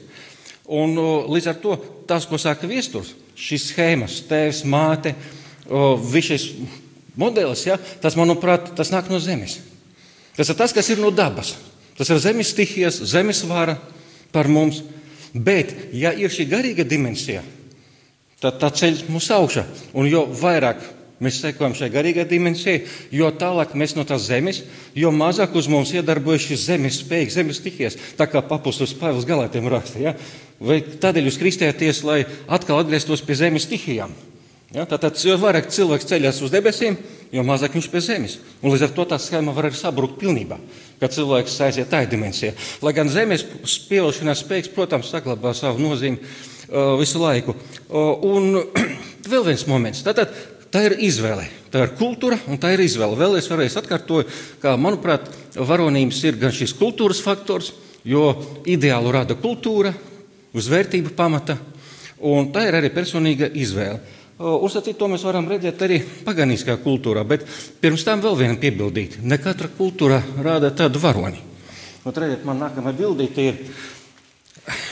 Un 0.74 0.98
līdz 1.30 1.54
ar 1.54 1.62
to 1.62 1.78
tas, 2.10 2.26
ko 2.28 2.42
saka 2.42 2.68
viesturs, 2.70 3.14
šīs 3.38 3.70
schēmas, 3.72 4.22
tēvs, 4.30 4.64
māte, 4.70 5.14
viss 6.12 6.32
šis 6.32 6.48
modelis, 7.18 7.66
ja, 7.68 7.78
tas, 8.02 8.18
manuprāt, 8.18 8.74
tas 8.78 8.92
nāk 8.94 9.12
no 9.12 9.22
zemes. 9.22 9.60
Tas 10.38 10.50
ir 10.50 10.58
tas, 10.58 10.74
kas 10.74 10.90
ir 10.94 11.02
no 11.02 11.12
dabas. 11.14 11.56
Tas 11.98 12.10
ir 12.14 12.22
zemes 12.22 12.52
stihijas, 12.54 13.00
zemes 13.10 13.42
vara 13.50 13.78
par 14.34 14.50
mums. 14.50 14.84
Bet, 15.34 15.74
ja 15.94 16.14
ir 16.14 16.34
šī 16.34 16.46
garīga 16.50 16.86
dimensija, 16.88 17.42
tad 18.42 18.60
tā 18.62 18.70
ceļ 18.74 19.08
mūs 19.12 19.30
augšā. 19.34 19.66
Un 19.98 20.10
jo 20.10 20.24
vairāk 20.30 20.82
Mēs 21.18 21.40
sekojam 21.42 21.74
šai 21.74 21.90
garīgai 21.90 22.28
dimensijai, 22.30 22.84
jo 23.10 23.32
tālāk 23.34 23.72
mēs 23.74 23.96
no 23.98 24.04
tās 24.06 24.28
zemes, 24.28 24.60
jo 24.94 25.10
mazāk 25.10 25.56
uz 25.58 25.66
mums 25.72 25.90
iedarbojas 25.96 26.46
šis 26.46 26.66
zemes 26.68 27.00
spēks, 27.02 27.40
zemes 27.40 27.58
stihijas. 27.58 27.98
Tā 28.20 28.28
kā 28.30 28.44
papustus 28.46 28.94
Pāvils 28.98 29.26
galētiem 29.26 29.66
raksta. 29.74 30.04
Ja? 30.04 30.14
Vai 30.62 30.78
tādēļ 30.86 31.32
jūs 31.32 31.40
kristēties, 31.42 32.04
lai 32.06 32.20
atkal 32.46 32.84
atgrieztos 32.84 33.24
pie 33.26 33.38
zemes 33.40 33.66
stihijām? 33.66 34.14
Ja? 34.76 34.86
Tātad, 34.86 35.18
jo 35.26 35.40
vairāk 35.42 35.72
cilvēks 35.74 36.06
ceļās 36.12 36.42
uz 36.46 36.54
debesīm, 36.54 37.00
jo 37.34 37.46
mazāk 37.48 37.74
viņš 37.74 37.88
pie 37.96 38.02
zemes. 38.06 38.36
Un 38.62 38.76
līdz 38.76 38.86
ar 38.86 38.94
to 39.00 39.06
tā 39.10 39.18
schēma 39.22 39.56
var 39.58 39.72
arī 39.72 39.80
sabrukt 39.80 40.20
pilnībā, 40.22 40.60
kad 41.02 41.16
cilvēks 41.16 41.56
aiziet 41.66 41.90
tādā 41.90 42.12
dimensijā. 42.12 42.54
Lai 42.86 42.94
gan 42.94 43.10
zemes 43.10 43.48
pievilkšanās 43.90 44.46
spēks, 44.46 44.70
protams, 44.76 45.10
saglabā 45.10 45.56
savu 45.58 45.82
nozīmi 45.82 46.22
uh, 46.22 46.94
visu 47.02 47.24
laiku. 47.26 47.58
Uh, 47.88 48.14
un 48.36 48.62
vēl 49.32 49.50
viens 49.50 49.66
moments. 49.72 50.06
Tātad, 50.06 50.36
Tā 50.78 50.84
ir 50.86 50.94
izvēle. 51.02 51.48
Tā 51.74 51.88
ir 51.88 51.92
kultūra 51.98 52.36
un 52.46 52.60
tā 52.62 52.70
ir 52.76 52.84
izvēle. 52.84 53.18
Vēlreiz, 53.18 53.48
vēlreiz 53.50 53.74
atkārtoju, 53.80 54.28
ka, 54.62 54.76
manuprāt, 54.78 55.24
varonības 55.58 56.20
ir 56.30 56.36
gan 56.38 56.52
šis 56.54 56.76
kultūras 56.78 57.18
faktors, 57.26 57.72
jo 58.06 58.28
ideālu 58.70 59.10
rada 59.16 59.34
kultūra 59.34 59.90
uz 60.54 60.68
vērtību 60.70 61.16
pamata, 61.18 61.56
un 62.22 62.52
tā 62.54 62.68
ir 62.68 62.78
arī 62.78 62.92
personīga 62.94 63.50
izvēle. 63.58 63.98
Uzsacīt, 64.38 65.00
to 65.00 65.10
mēs 65.10 65.26
varam 65.26 65.50
redzēt 65.50 65.82
arī 65.82 65.98
paganiskajā 66.28 66.78
kultūrā, 66.86 67.26
bet 67.26 67.48
pirms 67.82 68.06
tam 68.06 68.22
vēl 68.22 68.38
viena 68.44 68.60
piebildīt. 68.62 69.18
Ne 69.26 69.42
katra 69.42 69.74
kultūra 69.80 70.22
rāda 70.46 70.70
tādu 70.78 71.02
varoni. 71.02 71.42
Un, 72.04 72.14
redziet, 72.14 72.46
man 72.46 72.62
nākamā 72.62 72.94
bildīte 72.94 73.50
ir, 73.50 73.60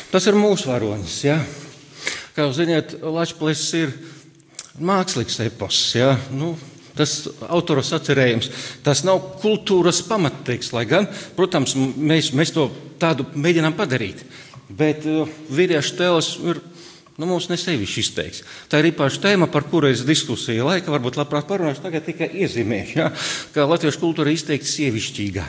tas 0.09 0.25
ir 0.25 0.41
mūsu 0.41 0.73
varonis. 0.73 1.21
Ja? 1.29 1.37
Kā 2.33 2.49
jūs 2.49 2.57
zināt, 2.63 2.97
Latvijas 3.05 3.69
ir 3.77 3.93
mākslīgs 4.79 5.41
epos. 5.45 5.81
Ja? 5.97 6.15
Nu, 6.31 6.55
Tas 6.95 7.25
autors 7.51 7.89
atcerējums, 7.91 8.47
tas 8.85 9.01
nav 9.03 9.19
kultūras 9.41 9.97
pamatteksts, 10.07 10.71
lai 10.71 10.85
gan, 10.87 11.09
protams, 11.35 11.73
mēs, 11.75 12.29
mēs 12.31 12.53
to 12.55 12.69
tādu 13.01 13.25
mēģinām 13.35 13.75
padarīt. 13.75 14.21
Bet 14.71 15.03
uh, 15.03 15.27
vīriešu 15.51 15.97
tēls 15.99 16.29
ir 16.39 16.61
nu, 17.19 17.27
mums 17.27 17.49
nesevišķi 17.51 17.99
izteiks. 18.01 18.43
Tā 18.71 18.79
ir 18.79 18.93
īpaša 18.93 19.21
tēma, 19.27 19.49
par 19.51 19.67
kuru 19.67 19.89
es 19.91 20.05
diskusiju 20.07 20.69
laika 20.69 20.93
varbūt 20.93 21.19
labprāt 21.19 21.47
parunāšu, 21.49 21.83
tagad 21.83 22.07
tikai 22.07 22.29
iezīmēšu, 22.45 22.95
ja, 22.97 23.09
ka 23.51 23.67
latviešu 23.67 23.99
kultūra 24.01 24.31
ir 24.31 24.39
izteikti 24.39 24.71
sievišķīgā. 24.71 25.45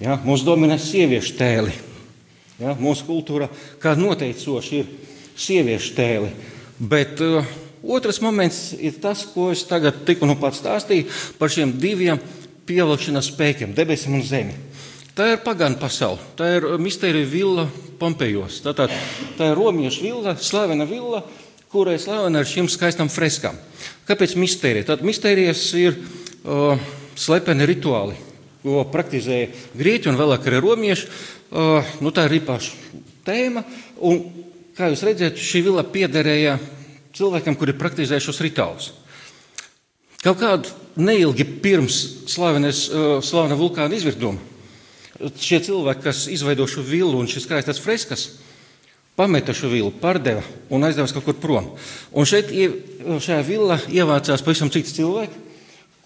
Ja, 0.00 0.14
mūsu 0.24 0.46
dominē 0.46 0.78
sieviešu 0.80 1.34
tēli. 1.36 1.74
Ja, 2.60 2.76
mūsu 2.78 3.02
kultūra 3.08 3.50
kā 3.82 3.96
noteicoši 3.98 4.78
ir 4.78 4.94
sieviešu 5.40 5.92
tēli. 5.98 6.30
Bet 6.80 7.20
uh, 7.24 7.50
otrs 7.82 8.20
moments 8.20 8.70
ir 8.78 8.98
tas, 9.02 9.24
ko 9.34 9.50
es 9.54 9.64
tagad 9.68 10.04
tikko 10.06 10.28
nu 10.28 10.36
pats 10.40 10.60
stāstīju 10.62 11.08
par 11.38 11.52
šiem 11.52 11.76
diviem 11.80 12.20
pievilkšanas 12.68 13.32
spēkiem, 13.32 13.74
debesīm 13.76 14.18
un 14.18 14.24
zemi. 14.26 14.56
Tā 15.16 15.32
ir 15.34 15.42
pagāna 15.44 15.78
pasaule, 15.80 16.22
tā 16.38 16.46
ir 16.56 16.66
mistērija 16.80 17.28
villa 17.28 17.66
Pompejos. 18.00 18.60
Tā, 18.64 18.72
tā, 18.76 18.86
tā 19.36 19.50
ir 19.50 19.58
romiešu 19.58 20.06
villa, 20.06 20.36
slavena 20.40 20.86
villa, 20.88 21.20
kurai 21.70 21.98
slavena 22.00 22.40
ar 22.40 22.48
šīm 22.48 22.70
skaistām 22.70 23.10
freskām. 23.12 23.58
Kāpēc 24.08 24.36
mistērija? 24.40 24.86
Tad 24.92 25.04
mistērijas 25.04 25.64
ir 25.78 25.98
uh, 25.98 26.80
slepeni 27.18 27.68
rituāli, 27.68 28.16
ko 28.62 28.84
praktizēja 28.92 29.50
grieķi 29.76 30.12
un 30.12 30.18
vēlāk 30.20 30.48
arī 30.48 30.62
romieši. 30.64 31.10
Uh, 31.50 31.92
nu, 32.00 32.14
tā 32.14 32.28
ir 32.28 32.38
īpaša 32.38 33.02
tēma. 33.26 33.64
Un, 34.06 34.22
kā 34.78 34.88
jūs 34.92 35.04
redzat, 35.04 35.42
šī 35.42 35.66
villa 35.66 35.84
piederēja 35.84 36.56
cilvēkam, 37.16 37.56
kuri 37.58 37.76
praktizēja 37.78 38.22
šos 38.24 38.42
rituālus. 38.44 38.92
Kaut 40.20 40.38
kādu 40.42 40.72
neilgi 41.00 41.46
pirms 41.64 42.00
uh, 42.28 43.20
slavena 43.24 43.56
vulkāna 43.56 43.96
izvirduma 43.96 44.50
šie 45.20 45.60
cilvēki, 45.64 46.04
kas 46.04 46.24
izveido 46.32 46.66
šo 46.70 46.84
vilnu 46.86 47.20
un 47.20 47.28
šīs 47.28 47.44
skaistās 47.44 47.80
freskas, 47.82 48.26
pameta 49.18 49.52
šo 49.56 49.68
vilnu, 49.72 49.92
pārdeva 50.00 50.42
un 50.72 50.86
aizdevās 50.86 51.12
kaut 51.12 51.26
kur 51.26 51.36
prom. 51.40 51.70
Un 52.16 52.28
šeit 52.28 52.48
šajā 52.50 53.40
villā 53.44 53.80
ievācās 53.92 54.44
pavisam 54.44 54.72
citi 54.72 54.94
cilvēki, 54.96 55.49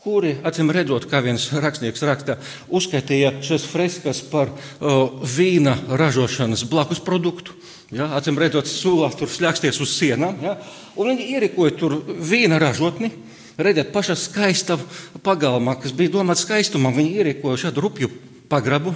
kuri, 0.04 0.34
acīm 0.44 0.68
redzot, 0.74 1.06
kā 1.08 1.22
viens 1.24 1.46
rakstnieks 1.64 2.04
raksta, 2.04 2.36
uzskaitīja 2.68 3.38
šīs 3.44 3.64
freskas 3.70 4.20
par 4.28 4.52
uh, 4.52 5.22
vīna 5.24 5.78
ražošanas 5.88 6.66
blakus 6.68 7.00
produktu. 7.04 7.56
Ja, 7.94 8.10
acīm 8.18 8.36
redzot, 8.40 8.68
sūlās 8.68 9.16
tur 9.16 9.30
slēgsties 9.32 9.80
uz 9.80 9.94
sienām. 9.96 10.36
Ja, 10.44 10.58
un 11.00 11.12
viņi 11.12 11.28
ierīkoja 11.36 11.76
tur 11.80 11.96
vīna 12.04 12.60
ražotni. 12.60 13.12
Redziet, 13.54 13.92
pašā 13.94 14.16
skaistā 14.18 14.76
pagalmā, 15.22 15.76
kas 15.78 15.94
bija 15.94 16.16
domāts 16.16 16.42
skaistumam, 16.42 16.94
viņi 16.96 17.20
ierīkoja 17.20 17.68
šādu 17.68 17.84
rupju 17.84 18.10
pagrabu, 18.50 18.92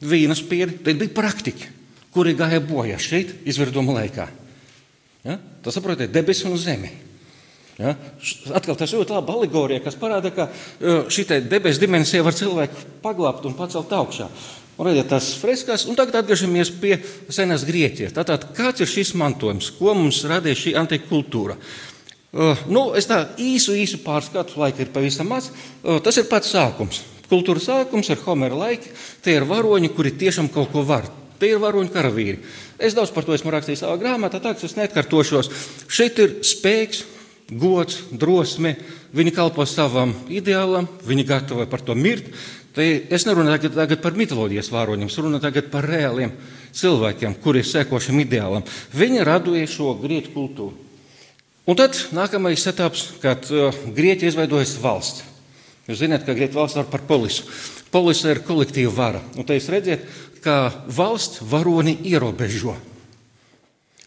vīnas 0.00 0.44
pieri. 0.46 0.78
Tad 0.86 1.00
bija 1.00 1.16
praktiķi, 1.16 1.72
kuri 2.14 2.36
gāja 2.38 2.62
bojā 2.62 3.00
šeit, 3.02 3.34
izvirduma 3.48 3.98
laikā. 3.98 4.28
Ja? 5.26 5.36
Tas 5.64 5.76
saprotiet, 5.76 6.14
debesis 6.14 6.46
un 6.46 6.56
zeme. 6.60 6.92
Ja? 7.78 7.94
Atkal 8.58 8.74
tas 8.78 8.92
ļoti 8.94 9.14
labi 9.14 9.34
alegorija, 9.36 9.82
kas 9.84 9.98
parāda, 9.98 10.32
ka 10.34 10.48
šī 11.14 11.28
debesu 11.46 11.82
dimensija 11.84 12.24
var 12.26 12.34
cilvēku 12.34 12.88
paglābt 13.04 13.46
un 13.46 13.54
pacelt 13.58 13.92
augšā. 13.94 14.26
Un 14.78 14.86
redziet, 14.86 15.08
tas 15.10 15.32
freskās, 15.40 15.88
un 15.90 15.96
tagad 15.98 16.20
atgriežamies 16.20 16.70
pie 16.78 17.00
senās 17.34 17.64
Grieķijas. 17.66 18.14
Tātad, 18.14 18.44
kāds 18.54 18.84
ir 18.84 18.90
šis 18.90 19.10
mantojums, 19.18 19.72
ko 19.74 19.94
mums 19.98 20.20
radīja 20.30 20.60
šī 20.60 20.74
antika 20.78 21.08
kultūra? 21.10 21.56
Uh, 22.28 22.60
nu, 22.70 22.84
es 22.94 23.08
tā 23.10 23.24
īsu, 23.42 23.74
īsu 23.74 23.98
pārskatu, 24.04 24.60
laika 24.62 24.84
ir 24.84 24.92
pavisam 24.94 25.30
maz. 25.32 25.48
Uh, 25.82 25.98
tas 26.04 26.20
ir 26.20 26.28
pats 26.30 26.52
sākums. 26.54 27.00
Kultūras 27.26 27.66
sākums 27.66 28.10
ir 28.12 28.22
Homera 28.22 28.54
laiki. 28.54 28.92
Tie 29.24 29.34
ir 29.34 29.48
varoņi, 29.48 29.90
kuri 29.96 30.14
tiešām 30.20 30.52
kaut 30.54 30.70
ko 30.70 30.86
var. 30.86 31.08
Tie 31.42 31.50
ir 31.54 31.62
varoņu 31.62 31.90
karavīri. 31.94 32.38
Es 32.78 32.94
daudz 32.94 33.10
par 33.14 33.26
to 33.26 33.34
esmu 33.34 33.50
rakstījis 33.54 33.82
savā 33.82 33.98
grāmatā, 33.98 34.38
tā 34.44 34.54
ka 34.54 34.66
es 34.68 34.78
neatkārtošos. 34.78 35.50
Šeit 35.90 36.22
ir 36.22 36.38
spēks, 36.46 37.02
gods, 37.50 38.02
drosme. 38.12 38.76
Viņi 39.16 39.32
kalpo 39.36 39.64
savam 39.68 40.12
ideālam, 40.28 40.88
viņi 41.08 41.26
gatavoja 41.28 41.68
par 41.70 41.84
to 41.84 41.96
mirt. 41.96 42.28
Te 42.76 42.84
es 43.10 43.24
nerunāju 43.26 43.56
tagad, 43.56 43.78
tagad 43.80 44.02
par 44.04 44.18
mitoloģijas 44.18 44.68
varoņiem, 44.70 45.08
es 45.08 45.16
runāju 45.18 45.46
tagad 45.46 45.70
par 45.72 45.88
reāliem 45.88 46.34
cilvēkiem, 46.76 47.38
kuri 47.42 47.64
seko 47.66 47.98
šim 48.02 48.20
ideālam. 48.22 48.66
Viņi 48.94 49.24
radīja 49.26 49.70
šo 49.72 49.94
grieķu 49.98 50.34
kultūru. 50.36 50.84
Un 51.68 51.76
tad 51.76 51.96
nākamais 52.16 52.62
etaps, 52.70 53.02
kad 53.20 53.44
uh, 53.52 53.74
Grieķija 53.92 54.32
izveidojas 54.32 54.78
valsts. 54.80 55.24
Jūs 55.88 56.00
zināt, 56.00 56.24
ka 56.24 56.36
Grieķija 56.36 56.62
valsts 56.62 56.78
var 56.80 56.86
par 56.88 57.02
polisu. 57.08 57.44
Polisa 57.92 58.30
ir 58.32 58.40
kolektīva 58.44 58.92
vara. 58.94 59.20
Un 59.36 59.44
te 59.44 59.56
jūs 59.56 59.68
redzat, 59.72 60.06
ka 60.44 60.70
valsts 60.88 61.42
varoni 61.44 61.98
ierobežo. 62.08 62.76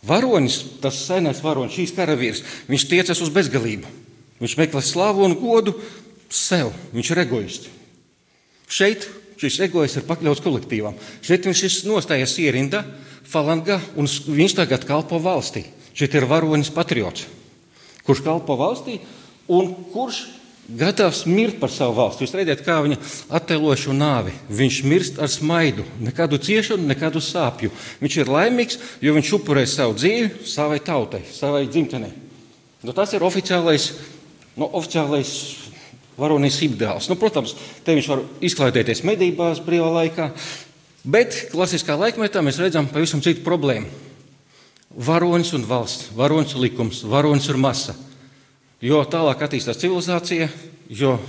Varonis, 0.07 0.57
tas 0.81 0.97
senais 1.05 1.41
varonis, 1.43 1.75
šīs 1.77 1.93
karavīrs, 1.93 2.41
viņš 2.69 2.85
tiecas 2.89 3.21
uz 3.21 3.29
bezgalību. 3.33 3.89
Viņš 4.41 4.55
meklē 4.57 4.81
slavu 4.81 5.25
un 5.27 5.35
godu 5.37 5.75
sev. 6.33 6.71
Viņš 6.95 7.11
ir 7.13 7.21
egoists. 7.21 7.69
Šeit 8.71 9.05
šis 9.41 9.59
egoists 9.67 9.99
ir 9.99 10.07
pakļauts 10.07 10.41
kolektīvam. 10.41 10.97
Šeit 11.25 11.45
viņš 11.45 11.63
ir 11.67 11.77
nostājies 11.89 12.33
ierindā, 12.41 12.83
falangā, 13.29 13.79
un 13.97 14.09
viņš 14.09 14.57
tagad 14.57 14.85
kalpo 14.89 15.21
valstī. 15.21 15.65
Šeit 15.97 16.13
ir 16.17 16.27
varonis 16.29 16.71
patriots, 16.73 17.27
kurš 18.07 18.23
kalpo 18.25 18.55
valstī 18.59 18.99
un 19.51 19.73
kurš 19.91 20.23
gatavs 20.77 21.25
mirt 21.25 21.59
par 21.59 21.71
savu 21.73 21.95
valsti. 21.97 22.25
Jūs 22.25 22.35
redzat, 22.37 22.63
kā 22.65 22.77
viņa 22.83 22.97
attēlo 23.37 23.73
šo 23.77 23.95
nāvi. 23.95 24.33
Viņš 24.51 24.77
mirst 24.87 25.19
ar 25.21 25.31
smaidu, 25.31 25.85
nekādu 26.03 26.39
ciešanu, 26.41 26.87
nekādu 26.89 27.21
sāpju. 27.23 27.71
Viņš 28.01 28.17
ir 28.21 28.31
laimīgs, 28.31 28.79
jo 29.03 29.15
viņš 29.17 29.33
upurē 29.39 29.65
savu 29.69 29.97
dzīvi 29.99 30.45
savai 30.49 30.79
tautai, 30.83 31.23
savai 31.31 31.65
dzimtenei. 31.69 32.13
Nu, 32.81 32.95
tas 32.97 33.13
ir 33.13 33.25
oficiālais, 33.25 33.91
nu, 34.57 34.65
oficiālais 34.65 35.33
varonis 36.17 36.59
ideāls. 36.65 37.09
Nu, 37.11 37.17
protams, 37.19 37.55
te 37.85 37.95
viņš 37.97 38.11
var 38.11 38.23
izklaidēties 38.43 39.03
medībās 39.07 39.61
brīvā 39.65 39.89
laikā, 39.99 40.31
bet 41.03 41.47
klasiskā 41.53 41.97
laikmetā 41.99 42.43
mēs 42.45 42.61
redzam 42.61 42.89
pavisam 42.89 43.21
citu 43.23 43.45
problēmu. 43.45 43.89
Varonis 44.91 45.53
un 45.55 45.63
valsts, 45.63 46.09
varonis 46.17 46.55
un 46.57 46.65
likums, 46.65 47.05
varonis 47.07 47.47
ir 47.47 47.59
masa. 47.61 47.95
Jo 48.81 49.03
tālāk 49.05 49.43
attīstās 49.45 49.77
civilizācija, 49.77 50.47
jo 50.89 51.19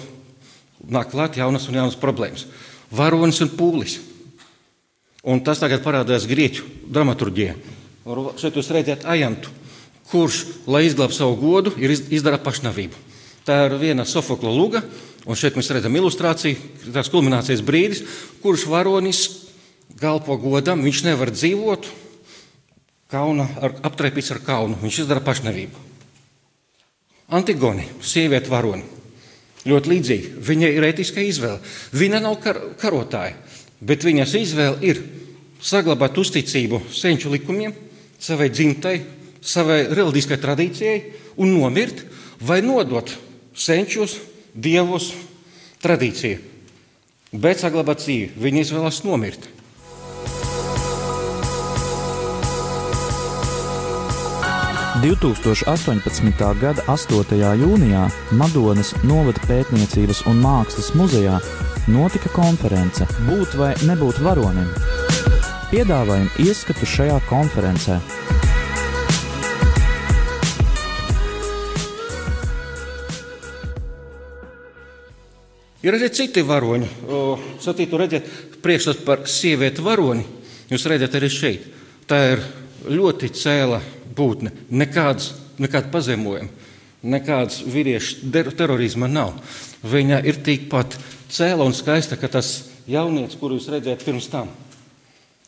nāk 0.88 1.10
klāt 1.12 1.36
jaunas 1.36 1.68
un 1.68 1.76
jaunas 1.76 1.98
problēmas. 2.00 2.46
Varonis 2.92 3.42
un 3.44 3.52
pūlis. 3.52 3.98
Un 5.22 5.42
tas 5.44 5.60
tagad 5.60 5.84
parādās 5.84 6.24
grieķu 6.26 6.64
dramaturgijā. 6.88 7.54
Šeit 8.40 8.56
jūs 8.58 8.72
redzat 8.74 9.04
ajantu, 9.06 9.52
kurš, 10.10 10.40
lai 10.66 10.86
izglābtu 10.88 11.20
savu 11.20 11.36
godu, 11.38 11.74
ir 11.78 11.92
izdara 11.92 12.40
pašnāvību. 12.42 12.98
Tā 13.46 13.66
ir 13.68 13.76
viena 13.78 14.06
Sofokla 14.08 14.50
luga, 14.50 14.82
un 15.28 15.38
šeit 15.38 15.54
mēs 15.58 15.70
redzam 15.76 15.94
ilustrāciju, 15.98 16.90
tās 16.94 17.12
kulminācijas 17.12 17.62
brīdis, 17.66 18.02
kurš 18.42 18.66
varonis 18.70 19.22
galpo 20.00 20.40
godam, 20.40 20.82
viņš 20.82 21.04
nevar 21.06 21.30
dzīvot 21.34 21.88
kauna, 23.12 23.46
ar, 23.60 23.76
aptraipīts 23.92 24.32
ar 24.32 24.40
kaunu. 24.42 24.80
Viņš 24.82 25.04
izdara 25.04 25.22
pašnāvību. 25.24 25.91
Antigoni, 27.32 27.86
sieviete 28.04 28.52
varoni. 28.52 28.84
Ļoti 29.64 29.92
līdzīgi. 29.92 30.30
Viņa 30.42 30.70
ir 30.74 30.84
etiska 30.84 31.22
izvēle. 31.22 31.60
Viņa 31.94 32.20
nav 32.20 32.36
kar 32.42 32.58
karotāja, 32.80 33.36
bet 33.80 34.04
viņas 34.04 34.34
izvēle 34.40 34.82
ir 34.84 35.00
saglabāt 35.62 36.18
uzticību 36.18 36.82
senču 36.92 37.30
likumiem, 37.32 37.74
savai 38.20 38.50
dzimtai, 38.52 38.96
savai 39.40 39.84
reliģiskai 39.94 40.38
tradīcijai 40.42 40.98
un 41.40 41.54
nomirt 41.54 42.04
vai 42.42 42.60
nodot 42.62 43.10
senčus, 43.54 44.18
dievus, 44.52 45.12
tradīciju. 45.82 46.38
Bet 47.32 47.62
saglabāt 47.62 48.02
dzīvi. 48.02 48.34
Viņa 48.42 48.66
izvēlas 48.66 49.02
nomirt. 49.06 49.46
2018. 55.02 56.30
gada 56.60 56.82
8. 56.86 57.34
jūnijā 57.58 58.02
Madonas 58.38 58.92
novada 59.02 59.40
pētniecības 59.48 60.20
un 60.30 60.36
mākslas 60.38 60.92
muzejā 60.94 61.40
notika 61.90 62.30
konference 62.30 63.08
Būt 63.26 63.56
vai 63.58 63.72
nebūt 63.82 64.20
varonim. 64.22 64.68
Piedāvājam 65.72 66.28
ieskatu 66.44 66.86
šajā 66.86 67.16
konferencē. 67.26 67.96
Ir 75.82 75.96
arī 75.98 76.12
citi 76.14 76.44
varoņi. 76.46 76.92
Satītu 77.64 77.98
redzēt 78.04 78.30
priekšstats 78.62 79.02
par 79.02 79.26
sievieti 79.26 79.82
varoni. 79.82 80.22
Jūs 80.70 80.86
redzat 80.94 81.18
arī 81.18 81.32
šeit. 81.32 81.66
Tā 82.06 82.22
ir 82.36 82.46
ļoti 82.86 83.32
cēla 83.34 83.82
būtne. 84.16 84.52
Nekāds, 84.70 85.32
nekāda 85.62 85.90
pazemojuma, 85.92 86.50
nekādas 87.02 87.62
vīriešu 87.66 88.30
terorisma 88.56 89.10
nav. 89.10 89.34
Viņa 89.82 90.22
ir 90.28 90.38
tikpat 90.44 90.98
cēla 91.32 91.66
un 91.66 91.74
skaista, 91.74 92.18
kā 92.20 92.30
tas 92.30 92.54
jaunietis, 92.90 93.38
kuru 93.40 93.58
jūs 93.58 93.70
redzējāt 93.72 94.06
pirms 94.06 94.30
tam. 94.32 94.52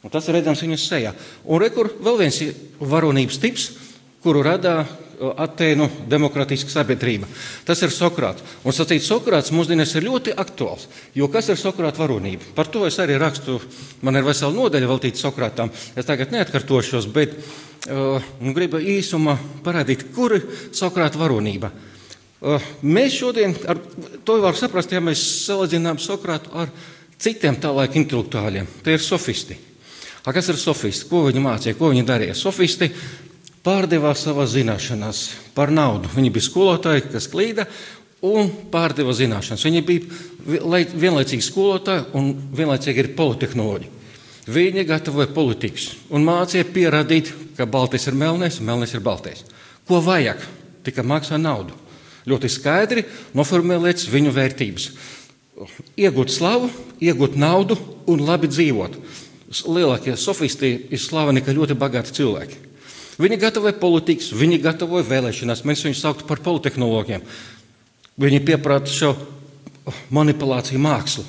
Un 0.04 0.12
tas 0.12 0.26
ir 0.28 0.37
redzams 0.37 0.61
viņas 0.61 0.90
sejā. 0.90 1.14
Un 1.49 1.62
rekur 1.62 1.88
vēl 2.04 2.21
viens 2.21 2.42
varonības 2.80 3.40
tips, 3.40 3.71
kuru 4.25 4.44
rada 4.44 4.83
Atēnu 5.14 5.87
demokratiska 6.11 6.73
sabiedrība. 6.73 7.28
Tas 7.64 7.78
ir 7.87 7.92
Sokrāts. 7.94 8.42
Un 8.66 8.75
sacīt, 8.75 9.04
Sokrāts 9.06 9.52
mūsdienās 9.54 9.94
ir 9.94 10.09
ļoti 10.09 10.35
aktuāls. 10.42 10.88
Jo 11.14 11.28
kas 11.33 11.52
ir 11.52 11.61
Sokrāta 11.61 12.02
varonība? 12.02 12.50
Par 12.56 12.66
to 12.68 12.83
es 12.88 12.99
arī 13.00 13.14
rakstu. 13.23 13.61
Man 14.04 14.18
ir 14.18 14.26
vesela 14.26 14.52
nodaļa 14.56 14.90
veltīta 14.90 15.23
Sokrātam. 15.23 15.71
Es 15.94 16.11
tagad 16.11 16.35
neatkārtošos, 16.35 17.06
bet 17.14 17.38
uh, 17.38 17.54
gribu 17.84 18.80
īsumā 18.80 19.36
parādīt, 19.64 20.06
kur 20.14 20.36
ir 20.38 20.46
Sokrāta 20.72 21.20
varonība. 21.20 21.70
Uh, 22.44 22.60
mēs 22.84 23.14
šodien 23.16 23.54
ar 23.68 23.78
to 24.24 24.38
varam 24.42 24.56
saprast, 24.58 24.92
ja 24.92 25.00
mēs 25.00 25.22
salīdzinām 25.46 26.00
Sokrātu 26.02 26.52
ar 26.52 26.72
citiem 27.20 27.56
tā 27.60 27.70
laika 27.72 27.96
intelektuāļiem. 28.00 28.68
Tie 28.84 28.96
ir 28.98 29.04
sofisti. 29.04 29.56
A, 30.24 30.32
kas 30.32 30.48
ir 30.52 30.60
sofisti? 30.60 31.08
Ko 31.08 31.24
viņi 31.28 31.44
mācīja, 31.44 31.76
ko 31.78 31.92
viņi 31.92 32.04
darīja? 32.08 32.36
Sofisti 32.36 32.90
pārdevā 33.64 34.12
savas 34.16 34.52
zināšanas 34.52 35.24
par 35.56 35.72
naudu. 35.72 36.10
Viņi 36.12 36.32
bija 36.32 36.48
skolotāji, 36.48 37.06
kas 37.12 37.28
klīda 37.32 37.66
un 38.24 38.48
pārdeva 38.72 39.12
zināšanas. 39.16 39.64
Viņi 39.64 39.84
bija 39.84 40.88
vienlaicīgi 40.92 41.44
skolotāji 41.44 42.08
un 42.16 42.32
vienlaicīgi 42.56 43.04
arī 43.04 43.12
politehnoloģi. 43.16 43.92
Viņi 44.44 44.84
gatavoja 44.84 45.30
politikas 45.32 45.94
un 46.12 46.26
mācīja 46.26 46.66
pierādīt, 46.68 47.30
ka 47.56 47.64
baltais 47.64 48.04
ir 48.10 48.16
melnais 48.18 48.58
un 48.60 48.68
melnais 48.68 48.92
ir 48.92 49.00
baltais. 49.04 49.40
Ko 49.88 50.02
vajag? 50.04 50.42
Tikai 50.84 51.04
maksā 51.06 51.38
naudu. 51.40 51.72
Ļoti 52.28 52.50
skaidri 52.52 53.04
noformulēts 53.36 54.08
viņu 54.12 54.32
vērtības. 54.36 54.88
Iegūt 56.00 56.32
slavu, 56.34 56.68
iegūt 57.00 57.38
naudu 57.40 57.76
un 58.10 58.24
labi 58.26 58.50
dzīvot. 58.52 58.98
Lielākie 59.70 60.16
sofisti 60.18 60.74
ir 60.90 61.00
slaveni, 61.00 61.44
ka 61.44 61.54
ļoti 61.54 61.76
bagāti 61.78 62.16
cilvēki. 62.16 62.60
Viņi 63.20 63.38
gatavoja 63.38 63.76
politikas, 63.78 64.32
viņi 64.34 64.58
gatavoja 64.64 65.06
vēlēšanās. 65.06 65.62
Mēs 65.68 65.84
viņus 65.86 66.02
sauktu 66.02 66.26
par 66.26 66.42
politehnoloģiem. 66.42 67.22
Viņi 68.20 68.42
pieprasa 68.44 68.92
šo 68.92 69.12
manipulāciju 70.14 70.80
mākslu. 70.82 71.24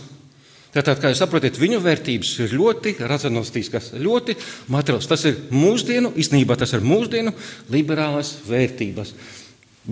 Tātad, 0.76 1.00
kā 1.00 1.08
jūs 1.08 1.22
saprotat, 1.24 1.56
viņu 1.56 1.80
vērtības 1.80 2.34
ir 2.44 2.54
ļoti 2.60 2.98
racionālistiskas, 3.00 3.94
ļoti 3.96 4.36
materiālas. 4.74 5.08
Tas 5.08 5.24
ir 5.30 5.38
mūsdienu, 5.56 6.12
īstenībā 6.20 6.58
tas 6.60 6.76
ir 6.76 6.84
mūsdienu 6.84 7.32
liberālas 7.72 8.34
vērtības. 8.44 9.14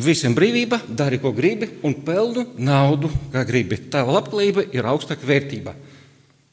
Visiem 0.04 0.36
brīvība, 0.36 0.82
dari, 0.90 1.22
ko 1.24 1.32
gribi, 1.32 1.70
un 1.88 1.96
pelnu 2.04 2.50
naudu, 2.60 3.12
kā 3.32 3.46
gribi. 3.48 3.80
Tava 3.94 4.18
labklājība 4.18 4.68
ir 4.76 4.92
augstāka 4.92 5.28
vērtība. 5.30 5.78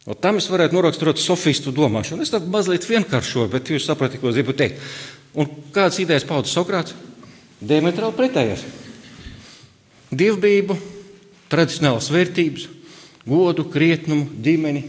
Un 0.06 0.16
tam 0.22 0.38
es 0.38 0.46
varētu 0.52 0.78
noraksturot 0.78 1.18
sofistu 1.18 1.74
domāšanu. 1.74 2.22
Es 2.22 2.30
tam 2.30 2.46
mazliet 2.54 2.86
vienkāršoju, 2.86 3.50
bet 3.50 3.74
jūs 3.74 3.88
saprotat, 3.88 4.20
ko 4.22 4.30
es 4.30 4.38
gribu 4.38 4.54
teikt. 4.56 4.78
Un 5.34 5.50
kādas 5.74 5.98
idejas 6.02 6.26
pauda 6.28 6.50
Sokrāts? 6.50 6.94
Diametrāli 7.60 8.16
pretējās. 8.16 8.62
Dievbijību, 10.14 10.76
tradicionālas 11.52 12.08
vērtības, 12.14 12.70
godu, 13.30 13.66
krietnumu, 13.70 14.26
ģimeni. 14.42 14.82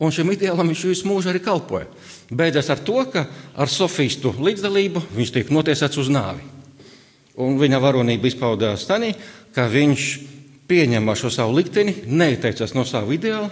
Un 0.00 0.12
šim 0.14 0.32
ideālam 0.32 0.70
viņš 0.72 0.86
visu 0.88 1.08
mūžu 1.08 1.30
arī 1.30 1.42
kalpoja. 1.44 1.86
Beidzas 2.32 2.70
ar 2.72 2.80
to, 2.82 3.02
ka 3.12 3.26
ar 3.54 3.68
sofistu 3.68 4.32
līdzdalību 4.40 5.02
viņš 5.12 5.32
tiek 5.34 5.52
notiesāts 5.52 6.00
uz 6.00 6.08
nāvi. 6.12 6.42
Un 7.40 7.58
viņa 7.60 7.80
varonība 7.82 8.28
izpaudās 8.28 8.86
tādā, 8.88 9.12
ka 9.54 9.68
viņš 9.70 10.06
pieņem 10.70 11.10
šo 11.18 11.30
savu 11.34 11.56
likteni, 11.58 11.94
neieteicās 12.06 12.74
no 12.76 12.84
sava 12.86 13.12
ideāla, 13.14 13.50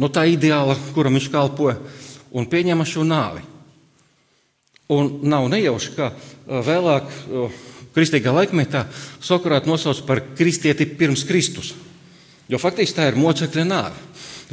no 0.00 0.08
tā 0.08 0.24
ideāla, 0.30 0.76
kuram 0.96 1.16
viņš 1.18 1.30
kalpoja, 1.32 1.76
un 2.34 2.48
pieņem 2.50 2.84
šo 2.88 3.04
nāvi. 3.06 3.44
Un 4.94 5.10
nav 5.24 5.46
nejauši, 5.52 5.92
ka 5.96 6.10
vēlāk, 6.48 7.08
kristīgā 7.94 8.34
laikmetā, 8.34 8.84
Sokrāts 9.24 9.68
nosauc 9.68 10.02
par 10.04 10.20
kristieti 10.36 10.84
pirms 10.84 11.24
Kristus. 11.24 11.72
Jo 12.50 12.60
faktiski 12.60 12.98
tā 12.98 13.08
ir 13.10 13.18
mocekļa 13.18 13.64
nāve. 13.68 14.00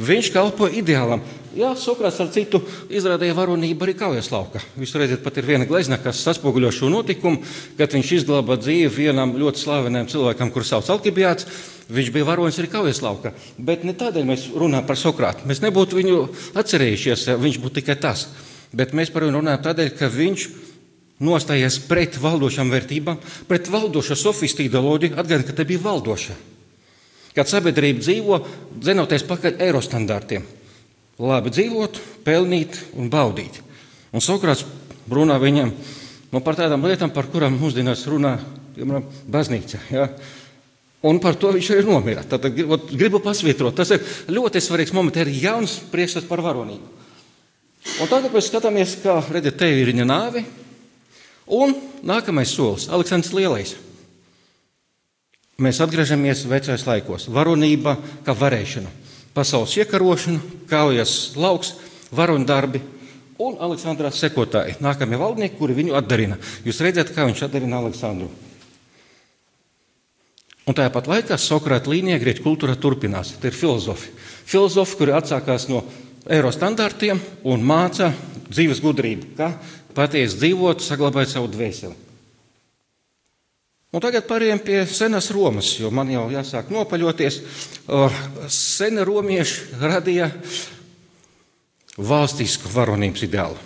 Viņš 0.02 0.30
kalpo 0.32 0.66
ideālam. 0.72 1.20
Jā, 1.52 1.74
Sokrāts 1.76 2.16
ar 2.24 2.30
citu 2.32 2.62
izrādīja 2.88 3.36
varonību 3.36 3.84
arī 3.84 3.94
kaujas 4.00 4.30
laukā. 4.32 4.62
Jūs 4.80 4.94
redzat, 4.96 5.20
pat 5.20 5.36
ir 5.36 5.48
viena 5.50 5.66
glezna, 5.68 5.98
kas 6.00 6.22
atspoguļo 6.32 6.70
šo 6.72 6.88
notikumu, 6.88 7.42
kad 7.76 7.92
viņš 7.92 8.12
izglāba 8.16 8.56
dzīvi 8.56 8.88
vienam 8.88 9.34
ļoti 9.36 9.60
slavenam 9.60 10.08
cilvēkam, 10.08 10.52
kurš 10.54 10.72
sauc 10.72 10.88
Alkibijāts. 10.96 11.44
Viņš 11.92 12.08
bija 12.14 12.30
varonis 12.30 12.56
arī 12.56 12.70
kaujas 12.72 13.02
laukā. 13.04 13.34
Bet 13.60 13.84
ne 13.84 13.92
tādēļ 13.92 14.24
mēs 14.30 14.46
runājam 14.56 14.88
par 14.88 14.96
Sokrātu. 14.96 15.44
Mēs 15.50 15.60
nebūtu 15.60 16.00
viņu 16.00 16.22
atcerējušies, 16.56 17.28
viņš 17.42 17.60
būtu 17.60 17.82
tikai 17.82 18.00
tas 18.00 18.30
bet 18.76 18.94
mēs 18.96 19.12
par 19.12 19.26
viņu 19.26 19.38
runājam 19.38 19.64
tādēļ, 19.68 19.90
ka 19.96 20.08
viņš 20.12 20.46
nostājies 21.22 21.78
pret 21.86 22.16
valdošām 22.18 22.72
vērtībām, 22.72 23.20
pret 23.48 23.68
valdošo 23.70 24.16
sofistu 24.18 24.64
ideoloģiju, 24.66 25.14
atgādina, 25.14 25.46
ka 25.46 25.56
tā 25.56 25.66
bija 25.68 25.84
valdoša. 25.84 26.36
Kad 27.32 27.48
sabiedrība 27.48 28.02
dzīvo, 28.04 28.38
dzenoties 28.76 29.24
pakaļ 29.28 29.60
eirostandartiem, 29.68 30.44
labi 31.22 31.52
dzīvot, 31.54 32.00
pelnīt 32.26 32.76
un 33.00 33.08
baudīt. 33.12 33.62
Un 34.12 34.20
Sokrāts 34.20 34.66
runā 35.08 35.38
viņam 35.40 35.72
nu, 36.32 36.40
par 36.44 36.58
tādām 36.58 36.84
lietām, 36.84 37.12
par 37.14 37.30
kurām 37.32 37.56
mūsdienās 37.60 38.04
runā 38.10 38.36
piemēram, 38.76 39.06
baznīca. 39.30 39.80
Ja? 39.92 40.08
Un 41.02 41.18
par 41.22 41.36
to 41.40 41.50
viņš 41.54 41.70
arī 41.74 41.84
nomira. 41.86 42.24
Tad 42.28 42.46
gribu 42.54 43.20
pasvītrot, 43.22 43.74
tas 43.78 43.90
ir 43.94 44.02
ļoti 44.30 44.62
svarīgs 44.62 44.94
moments, 44.94 45.18
ir 45.18 45.32
jauns 45.42 45.78
priekšstats 45.92 46.28
par 46.28 46.42
varonību. 46.44 47.00
Un 47.98 48.10
tagad 48.10 48.30
mēs 48.30 48.46
skatāmies, 48.46 48.94
kā 49.02 49.18
redzat, 49.34 49.58
te 49.58 49.66
ir 49.66 49.88
viņa 49.90 50.06
nāve. 50.06 50.44
Un 51.52 51.74
nākamais 52.06 52.52
solis- 52.54 52.86
Aleksandrs 52.94 53.34
Lielais. 53.34 53.74
Mēs 55.62 55.78
atgriežamies 55.84 56.46
vecais 56.50 56.84
laikos. 56.88 57.28
Varonība 57.30 57.94
kā 58.26 58.34
varēšana, 58.34 58.90
pasaules 59.36 59.76
iekarošana, 59.78 60.40
kaujas 60.70 61.36
lauks, 61.38 61.76
varoņu 62.14 62.48
darbi 62.48 62.80
un 63.42 63.58
Aleksandrā 63.62 64.10
sekotāji. 64.14 64.78
Nākamie 64.82 65.20
valdnieki, 65.20 65.58
kuri 65.58 65.76
viņu 65.78 65.96
atdarina. 65.98 66.38
Jūs 66.66 66.82
redzat, 66.84 67.12
kā 67.14 67.26
viņš 67.28 67.44
atdarina 67.46 67.78
Aleksandru. 67.82 68.30
Un 70.62 70.78
tāpat 70.78 71.08
laikā 71.10 71.38
Sokrāta 71.42 71.90
līnija 71.90 72.20
grieķu 72.22 72.44
kultūra 72.44 72.76
turpinās. 72.78 73.34
Tie 73.42 73.50
ir 73.50 73.56
filozofi. 73.56 74.12
Filozofi, 74.46 74.98
kuri 75.00 75.14
atsākās 75.16 75.66
no 75.70 75.82
eiro 76.30 76.52
standartiem 76.54 77.18
un 77.50 77.64
māca 77.66 78.12
dzīves 78.52 78.82
gudrību, 78.84 79.32
kā 79.38 79.50
patiesi 79.96 80.38
dzīvot, 80.38 80.84
saglabāt 80.84 81.32
savu 81.32 81.50
dvēseli. 81.50 82.11
Un 83.92 84.00
tagad 84.00 84.24
pārējiem 84.24 84.60
pie 84.64 84.78
senas 84.88 85.28
Romas, 85.34 85.74
jo 85.76 85.90
man 85.92 86.08
jau 86.08 86.24
jāsāk 86.32 86.70
nopaļoties. 86.72 87.40
Sena 88.48 89.04
romieši 89.04 89.82
radīja 89.82 90.30
valstisku 92.00 92.72
varonības 92.72 93.26
ideālu. 93.26 93.58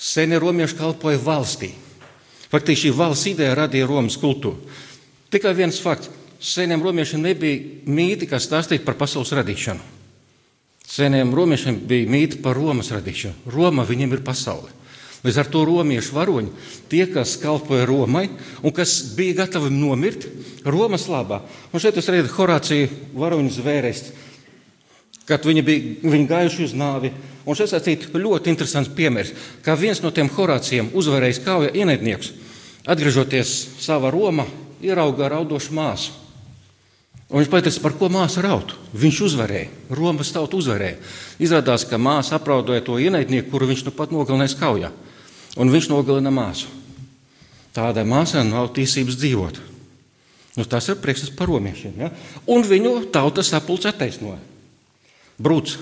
Seni 0.00 0.38
romieši 0.40 0.78
kalpoja 0.78 1.20
valstī. 1.20 1.74
Faktiski 2.48 2.88
šī 2.88 2.94
valsts 2.96 3.28
ideja 3.28 3.56
radīja 3.58 3.88
Romas 3.90 4.16
kultūru. 4.20 4.70
Tikai 5.32 5.52
viens 5.58 5.80
fakts. 5.84 6.08
Seniem 6.44 6.82
romiešiem 6.84 7.22
nebija 7.24 7.60
mīti, 7.88 8.28
kas 8.28 8.44
stāstītu 8.44 8.84
par 8.84 8.98
pasaules 9.00 9.32
radīšanu. 9.32 9.80
Seniem 10.84 11.32
romiešiem 11.32 11.78
bija 11.88 12.08
mīti 12.12 12.40
par 12.44 12.56
Romas 12.56 12.90
radīšanu. 12.92 13.48
Roma 13.52 13.86
viņiem 13.88 14.12
ir 14.16 14.24
pasaule. 14.24 14.68
Līdz 15.24 15.38
ar 15.40 15.48
to 15.48 15.62
romiešu 15.64 16.12
varoņi, 16.18 16.50
tie, 16.92 17.06
kas 17.08 17.38
kalpoja 17.40 17.86
Romai 17.88 18.26
un 18.60 18.72
kas 18.76 18.98
bija 19.16 19.38
gatavi 19.38 19.70
nomirt 19.72 20.26
Romas 20.68 21.06
labā. 21.08 21.38
Un 21.72 21.80
šeit 21.80 21.96
jūs 21.96 22.10
redzat 22.12 22.34
Horāciju 22.36 22.90
varoņu 23.16 23.54
zvērēst, 23.54 24.10
kad 25.24 25.46
viņi 25.48 25.62
bija 25.64 26.10
viņi 26.12 26.28
gājuši 26.28 26.66
uz 26.66 26.74
nāvi. 26.76 27.12
Un 27.48 27.56
šeit 27.56 27.88
ir 27.88 28.04
ļoti 28.20 28.52
interesants 28.52 28.92
piemērs, 28.92 29.32
kā 29.64 29.72
viens 29.80 30.02
no 30.04 30.10
tiem 30.12 30.28
Horācijiem 30.28 30.90
uzvarējis 30.92 31.40
kauja 31.46 31.72
ienaidniekus, 31.72 32.34
atgriežoties 32.84 33.54
savā 33.80 34.12
Romā, 34.12 34.44
ierauga 34.84 35.32
raudošu 35.32 35.72
māsu. 35.72 36.12
Un 37.32 37.40
viņš 37.40 37.48
pateica, 37.48 37.80
par 37.80 37.96
ko 37.96 38.10
māsa 38.12 38.44
raud. 38.44 38.76
Viņš 38.92 39.22
uzvarēja, 39.24 39.72
Romas 39.96 40.34
tauta 40.36 40.60
uzvarēja. 40.60 41.00
Izrādās, 41.40 41.88
ka 41.88 41.96
māsa 41.96 42.36
aplaudoja 42.36 42.84
to 42.84 43.00
ienaidnieku, 43.00 43.48
kuru 43.48 43.72
viņš 43.72 43.86
nu 43.88 43.96
pat 43.96 44.12
nogalinājis 44.12 44.58
kaujā 44.60 44.92
un 45.60 45.70
viņš 45.72 45.90
nogalina 45.90 46.32
māsu. 46.34 46.70
Tādai 47.74 48.04
māsai 48.06 48.44
nav 48.46 48.70
tiesības 48.76 49.18
dzīvot. 49.18 49.60
Nu, 50.54 50.66
tas 50.70 50.86
ir 50.86 51.00
priekšstats 51.02 51.34
par 51.34 51.50
romiešiem. 51.50 51.94
Ja? 51.98 52.10
Un 52.46 52.62
viņu 52.66 53.08
tauta 53.14 53.42
sapulce 53.42 53.90
attaisnoja. 53.90 54.38
Brūts, 55.42 55.80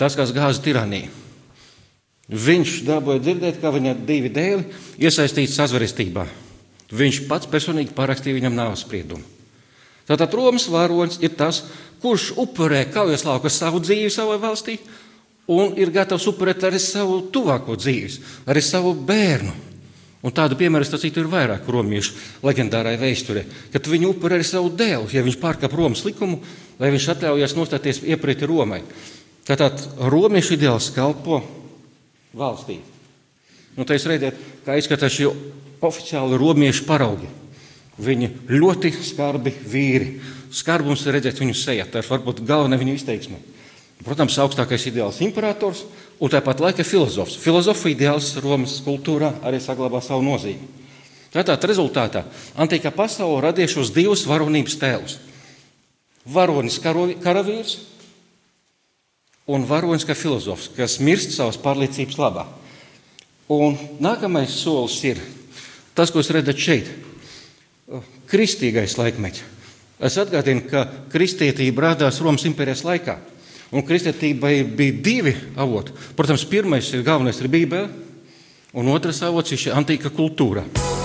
tas, 0.00 0.16
kas 0.16 0.32
gāza 0.32 0.62
tiraniju. 0.64 1.10
Viņš 2.30 2.76
dabūja 2.86 3.20
dzirdēt, 3.24 3.58
ka 3.60 3.72
viņa 3.74 3.96
divi 4.06 4.30
dēli 4.32 4.64
iesaistīti 5.02 5.52
sazvarestībā. 5.52 6.24
Viņš 6.94 7.24
pats 7.28 7.50
personīgi 7.50 7.94
parakstīja 7.94 8.38
viņam 8.38 8.56
nāves 8.56 8.84
spriedumu. 8.86 9.26
Tātad 10.08 10.32
Romas 10.34 10.66
varonis 10.70 11.20
ir 11.22 11.34
tas, 11.38 11.64
kurš 12.02 12.32
upurē 12.40 12.84
kaujas 12.90 13.26
lauka 13.26 13.50
savu 13.52 13.82
dzīvi 13.82 14.08
savai 14.14 14.38
valstī, 14.42 14.78
un 15.50 15.74
ir 15.80 15.92
gatavs 15.94 16.28
upurēt 16.30 16.62
arī 16.68 16.78
savu 16.82 17.20
tuvāko 17.32 17.76
dzīves, 17.78 18.20
arī 18.50 18.62
savu 18.64 18.94
bērnu. 18.94 19.52
Un 20.20 20.34
tādu 20.36 20.56
piemēru 20.60 20.84
tas 20.84 21.04
ir 21.08 21.30
vairāk 21.32 21.68
romiešu 21.68 22.42
leģendārai 22.44 22.98
vēsturē, 23.00 23.44
kad 23.72 23.86
viņi 23.88 24.10
upurē 24.10 24.36
arī 24.36 24.44
savu 24.44 24.68
dēlu, 24.76 25.08
ja 25.12 25.24
viņš 25.24 25.38
pārkāp 25.40 25.72
Romas 25.72 26.04
likumu, 26.04 26.42
lai 26.78 26.92
viņš 26.92 27.08
atļaujas 27.14 27.56
nostāties 27.56 28.02
ieprieti 28.04 28.48
Romai. 28.48 28.82
Tātad 29.48 29.80
romiešu 30.12 30.54
ideāls 30.58 30.90
kalpo 30.92 31.40
valstī. 32.36 32.78
Nu, 33.74 33.86
tā 33.88 33.96
jūs 33.96 34.06
redzat, 34.10 34.36
kā 34.66 34.76
izskatās 34.76 35.14
šie 35.16 35.30
oficiāli 35.80 36.38
romiešu 36.38 36.84
paraugi. 36.88 37.30
Viņi 38.00 38.28
ļoti 38.50 38.92
skarbi 39.04 39.52
vīri. 39.72 40.12
Skarbums 40.52 41.02
ir 41.06 41.16
redzēt 41.16 41.40
viņu 41.40 41.56
sejā. 41.56 41.86
Tā 41.88 42.02
ir 42.02 42.08
varbūt 42.10 42.44
galvenā 42.46 42.78
viņu 42.80 42.96
izteiksme. 42.98 43.40
Protams, 44.04 44.38
augstākais 44.40 44.86
ideāls 44.88 45.18
ir 45.20 45.28
imperators 45.28 45.84
un 46.20 46.32
tāpat 46.32 46.62
laikā 46.64 46.84
filozofs. 46.86 47.36
Filozofa 47.40 47.90
ideāls 47.92 48.32
Romas 48.40 48.78
kultūrā 48.84 49.34
arī 49.44 49.60
saglabā 49.60 50.00
savu 50.04 50.24
nozīmi. 50.24 50.78
Tātad 51.30 51.62
rezultātā 51.68 52.24
antīkā 52.58 52.90
pasaule 52.94 53.42
radījušos 53.44 53.92
divus 53.94 54.24
varonības 54.26 54.78
tēlus. 54.80 55.18
Varonis 56.26 56.80
karavīrs 56.82 57.76
un 59.50 59.66
varonis 59.66 60.06
kā 60.06 60.16
filozofs, 60.16 60.70
kas 60.76 60.98
mirst 61.02 61.36
savas 61.36 61.58
pārliecības 61.60 62.18
labā. 62.20 62.46
Un 63.50 63.76
nākamais 64.02 64.52
solis 64.62 64.98
ir 65.06 65.20
tas, 65.94 66.10
ko 66.10 66.22
jūs 66.22 66.32
redzat 66.34 66.58
šeit- 66.58 66.90
kristīgais 68.30 68.96
laikmets. 68.98 69.42
Es 70.00 70.16
atgādinu, 70.16 70.68
ka 70.70 70.86
kristietība 71.12 71.90
radās 71.90 72.20
Romas 72.20 72.44
impērijas 72.44 72.84
laikā. 72.84 73.18
Un 73.70 73.86
kristietībai 73.86 74.64
bija 74.76 74.96
divi 75.02 75.34
avoti. 75.56 75.94
Protams, 76.18 76.46
pirmais 76.50 76.88
ir 76.92 77.04
galvenais 77.06 77.38
ir 77.40 77.48
Bībele, 77.48 77.88
un 78.74 78.90
otrs 78.90 79.22
avots 79.22 79.54
ir 79.54 79.62
šī 79.62 79.76
antīka 79.78 80.10
kultūra.– 80.14 80.66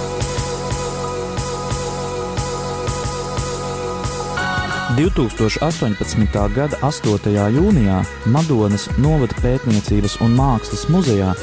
2018. 4.95 6.55
gada 6.55 6.77
8. 6.79 7.31
jūnijā 7.51 7.97
Madonas 8.31 8.85
novada 8.95 9.35
pētniecības 9.43 10.15
un 10.23 10.37
mākslas 10.37 10.85
muzejā 10.87 11.33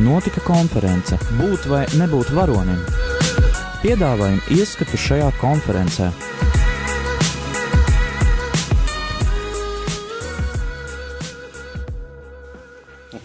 notika 0.00 0.40
konference 0.46 1.18
Būt 1.36 1.68
vai 1.68 1.82
nebūt 2.00 2.32
varonim. 2.32 2.80
Piedāvājam 3.82 4.40
ieskatu 4.56 4.96
šajā 4.96 5.28
konferencē. 5.42 6.08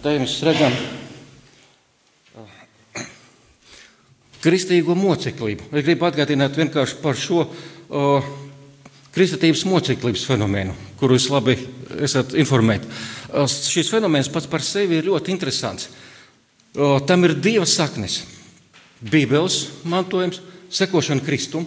Te 0.02 0.14
mēs 0.20 0.38
redzam 0.46 0.74
kristīgo 4.42 4.94
moceklību. 4.98 5.70
Es 5.74 5.86
gribu 5.86 6.06
atgādināt 6.08 6.58
vienkārši 6.58 7.00
par 7.02 7.18
šo 7.18 7.44
uh, 7.44 8.28
kristības 9.14 9.64
moceklības 9.66 10.26
fenomenu, 10.28 10.76
kuru 11.00 11.18
jūs 11.18 11.28
labi 11.32 11.56
esat 12.06 12.36
informēti. 12.38 12.90
Uh, 13.32 13.48
šis 13.50 13.90
fenomens 13.90 14.30
pats 14.32 14.46
par 14.50 14.62
sevi 14.64 15.00
ir 15.00 15.08
ļoti 15.10 15.34
interesants. 15.34 15.88
Uh, 16.76 16.98
tam 17.06 17.26
ir 17.26 17.34
divas 17.34 17.74
saknes. 17.74 18.22
Bībeles 18.98 19.82
mantojums, 19.86 20.40
sekošana 20.74 21.22
Kristum. 21.26 21.66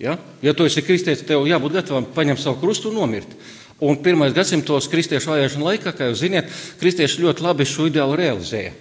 Ja, 0.00 0.16
ja 0.42 0.54
tu 0.56 0.64
esi 0.64 0.82
kristietis, 0.82 1.26
tev 1.28 1.44
jābūt 1.48 1.74
gatavam 1.76 2.06
paņemt 2.14 2.40
savu 2.40 2.62
krustu 2.62 2.90
un 2.90 3.02
nomirt. 3.02 3.34
Un 3.80 3.96
pirmais 4.04 4.34
gadsimtos 4.36 4.90
kristiešu 4.92 5.32
vajāšana 5.32 5.70
laikā, 5.70 5.94
kā 5.96 6.10
jūs 6.10 6.20
zināt, 6.20 6.50
kristieši 6.82 7.22
ļoti 7.24 7.44
labi 7.46 7.64
šo 7.68 7.88
ideālu 7.88 8.18
realizēja. 8.20 8.74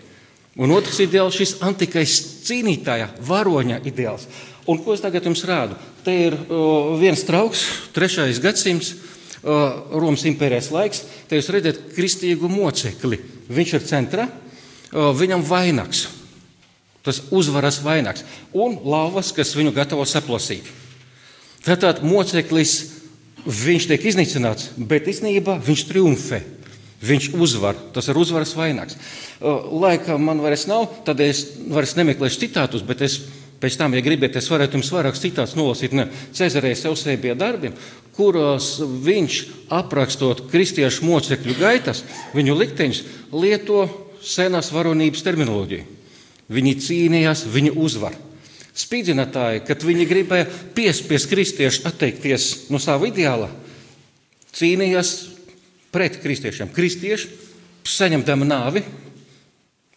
Un 0.59 0.73
otrs 0.75 0.99
ideāls- 0.99 1.37
šis 1.39 1.55
antikais 1.63 2.17
cīnītāja, 2.43 3.07
varoņa 3.23 3.79
ideāls. 3.87 4.27
Un 4.67 4.77
ko 4.83 4.93
es 4.93 5.01
tagad 5.01 5.23
jums 5.23 5.45
rādu? 5.47 5.77
Te 6.03 6.11
ir 6.27 6.35
uh, 6.35 6.99
viens 6.99 7.23
trauks, 7.23 7.63
trešais 7.95 8.41
gadsimts, 8.43 8.91
uh, 8.91 9.87
Romas 9.95 10.25
impērijas 10.27 10.69
laiks. 10.71 11.03
Te 11.29 11.39
jūs 11.39 11.49
redzat 11.49 11.79
kristīgu 11.95 12.49
mocekli. 12.51 13.21
Viņš 13.49 13.73
ir 13.73 13.87
centrā, 13.87 14.27
uh, 14.27 15.13
viņam 15.15 15.47
vainags. 15.47 16.07
Tas 17.01 17.23
uzvaras 17.31 17.79
vainags 17.81 18.25
un 18.51 18.75
lauvas, 18.83 19.31
kas 19.31 19.55
viņu 19.55 19.71
gatavo 19.73 20.03
saplasīt. 20.03 20.67
Tātad 21.63 22.03
moceklis 22.03 22.98
viņš 23.45 23.89
tiek 23.91 24.07
iznīcināts, 24.11 24.71
bet 24.77 25.07
īstenībā 25.09 25.59
viņš 25.65 25.83
triumfē. 25.89 26.41
Viņš 26.99 27.29
uzvar, 27.39 27.77
tas 27.95 28.09
ir 28.11 28.17
uzvaras 28.19 28.51
vainags. 28.57 28.97
Laika 29.39 30.17
man 30.19 30.41
vairs 30.43 30.65
nav, 30.67 30.89
tad 31.07 31.21
es 31.23 31.45
vairs 31.71 31.95
nemeklēšu 31.95 32.41
citātus, 32.41 32.83
bet 32.83 33.05
es 33.07 33.21
pēc 33.59 33.77
tam, 33.79 33.95
ja 33.95 34.03
gribat, 34.03 34.35
es 34.35 34.49
varētu 34.51 34.75
jums 34.75 34.91
vairāk 34.91 35.15
citātus 35.19 35.55
nolasīt 35.55 35.95
no 35.95 36.09
Cezarējas 36.35 36.85
Eusēbija 36.91 37.37
darbiem, 37.39 37.75
kuros 38.17 38.77
viņš 38.83 39.39
aprakstot 39.79 40.45
kristiešu 40.51 41.07
mocekļu 41.07 41.55
gaitas, 41.59 42.03
viņu 42.35 42.57
likteņus, 42.59 43.03
lieto 43.31 43.85
senās 44.19 44.73
varonības 44.75 45.23
terminoloģiju. 45.23 45.87
Viņi 46.51 46.79
cīnījās, 46.83 47.45
viņi 47.47 47.77
uzvar 47.79 48.15
spīdzinātāji, 48.79 49.63
kad 49.67 49.83
viņi 49.83 50.07
gribēja 50.07 50.47
piespiest 50.75 51.29
kristiešus 51.31 51.85
atteikties 51.89 52.45
no 52.71 52.79
sava 52.81 53.09
ideāla, 53.09 53.49
cīnījās 54.55 55.11
pret 55.93 56.19
kristiešiem. 56.23 56.71
Kristieši 56.75 57.29
saņemdami 57.89 58.47
nāvi, 58.47 58.83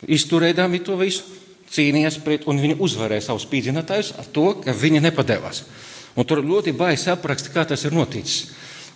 izturēdami 0.08 0.82
to 0.86 0.96
visu, 1.00 1.38
cīnījās 1.72 2.18
pret, 2.24 2.48
un 2.50 2.60
viņi 2.60 2.80
uzvarēja 2.82 3.28
savus 3.28 3.46
spīdzinātājus 3.46 4.14
ar 4.20 4.28
to, 4.34 4.48
ka 4.64 4.74
viņi 4.76 5.04
nepadevās. 5.06 5.64
Un 6.18 6.28
tur 6.28 6.42
ļoti 6.44 6.74
baisi 6.76 7.08
apraksta, 7.12 7.52
kā 7.54 7.64
tas 7.68 7.86
ir 7.86 7.94
noticis. 7.96 8.50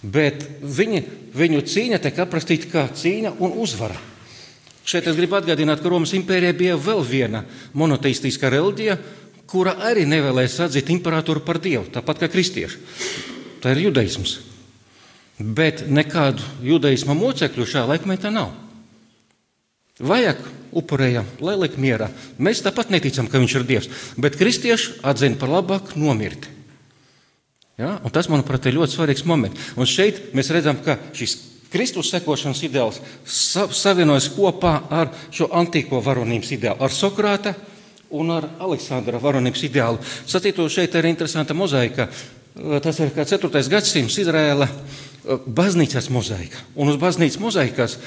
Bet 0.05 0.43
viņi, 0.61 1.01
viņu 1.35 1.63
cīņa 1.65 2.01
tiek 2.05 2.19
aprakstīta 2.27 2.69
kā 2.73 2.85
cīņa 2.93 3.39
un 3.41 3.57
uzvara. 3.63 3.97
Šeit 4.87 5.09
es 5.09 5.17
gribu 5.19 5.39
atgādināt, 5.39 5.81
ka 5.83 5.91
Romas 5.91 6.13
impērijā 6.15 6.53
bija 6.55 6.77
vēl 6.79 7.01
viena 7.03 7.41
monoteistiskā 7.75 8.53
reliģija, 8.53 8.99
kura 9.51 9.77
arī 9.89 10.05
nevēlēs 10.09 10.59
atzīt 10.67 10.91
imperatoru 10.95 11.43
par 11.47 11.61
dievu, 11.63 11.87
tāpat 11.95 12.25
kā 12.25 12.31
kristieši. 12.33 12.81
Tā 13.63 13.73
ir 13.75 13.87
judaisms. 13.87 14.39
Bet 15.37 15.85
nekādu 15.93 16.45
judaisma 16.65 17.17
mocekļu 17.17 17.67
šajā 17.69 17.87
laikmetā 17.91 18.33
nav. 18.33 18.55
Vajag 19.97 20.43
upurējam, 20.77 21.29
lai 21.41 21.57
liek 21.57 21.77
mierā. 21.81 22.11
Mēs 22.37 22.61
tāpat 22.65 22.91
neticam, 22.93 23.29
ka 23.33 23.41
viņš 23.41 23.57
ir 23.57 23.67
dievs, 23.69 23.91
bet 24.21 24.37
kristieši 24.37 25.01
atzina 25.07 25.39
par 25.41 25.53
labāku 25.55 25.97
nomirt. 26.01 26.51
Ja? 27.81 27.97
Un 28.05 28.13
tas, 28.13 28.29
manuprāt, 28.33 28.69
ir 28.69 28.77
ļoti 28.77 28.97
svarīgs 28.97 29.25
moments. 29.29 29.73
Un 29.77 29.89
šeit 29.89 30.35
mēs 30.37 30.53
redzam, 30.53 30.81
ka 30.85 30.99
šis 31.17 31.37
Kristus 31.73 32.11
sekošanas 32.13 32.63
ideāls 32.65 33.01
savienojas 33.27 34.29
kopā 34.33 34.79
ar 34.93 35.11
šo 35.35 35.49
antīko 35.57 36.01
varonības 36.05 36.53
ideālu, 36.55 36.79
ar 36.85 36.95
Sokrāta 36.95 37.57
un 38.11 38.31
ar 38.31 38.49
Aleksandra 38.63 39.19
varonības 39.23 39.65
ideālu. 39.67 39.99
Sacītu, 40.29 40.69
šeit 40.71 40.95
ir 40.95 41.09
interesanta 41.11 41.55
mozaika. 41.55 42.09
Tas 42.83 43.01
ir 43.03 43.11
4. 43.13 43.51
gadsimts 43.69 44.17
Izraēla 44.23 44.69
baznīcas 45.47 46.09
mozaika. 46.15 46.63
Un 46.79 46.93
uz 46.93 47.01
baznīcas 47.01 47.41
mozaikas 47.43 47.99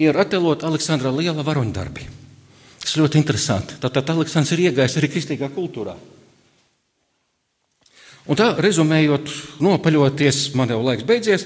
ir 0.00 0.16
attēlot 0.16 0.64
Aleksandra 0.64 1.12
liela 1.12 1.44
varoņdarbi. 1.44 2.06
Tas 2.80 2.96
ļoti 2.96 3.20
interesanti. 3.20 3.76
Tātad 3.82 4.14
Aleksandrs 4.14 4.54
ir 4.56 4.70
iegājis 4.70 4.96
arī 4.96 5.10
kristīgā 5.12 5.50
kultūrā. 5.52 5.98
Un 8.30 8.38
tā, 8.38 8.52
rezumējot, 8.62 9.30
nopaļoties, 9.64 10.52
man 10.54 10.70
jau 10.70 10.78
laiks 10.84 11.04
beidzies, 11.08 11.44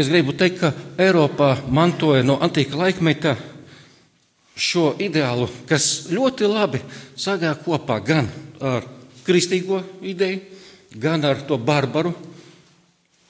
es 0.00 0.08
gribu 0.10 0.34
teikt, 0.34 0.58
ka 0.64 0.72
Eiropā 0.98 1.52
mantoja 1.70 2.24
no 2.26 2.38
antīka 2.42 2.78
laikmeta 2.80 3.36
šo 4.60 4.92
ideālu, 5.00 5.48
kas 5.68 6.10
ļoti 6.12 6.48
labi 6.48 6.82
sagāja 7.18 7.56
kopā 7.64 7.98
gan 8.04 8.28
ar 8.60 8.84
kristīgo 9.24 9.80
ideju, 10.04 10.42
gan 11.00 11.24
ar 11.24 11.40
to 11.48 11.58
barbaru, 11.58 12.12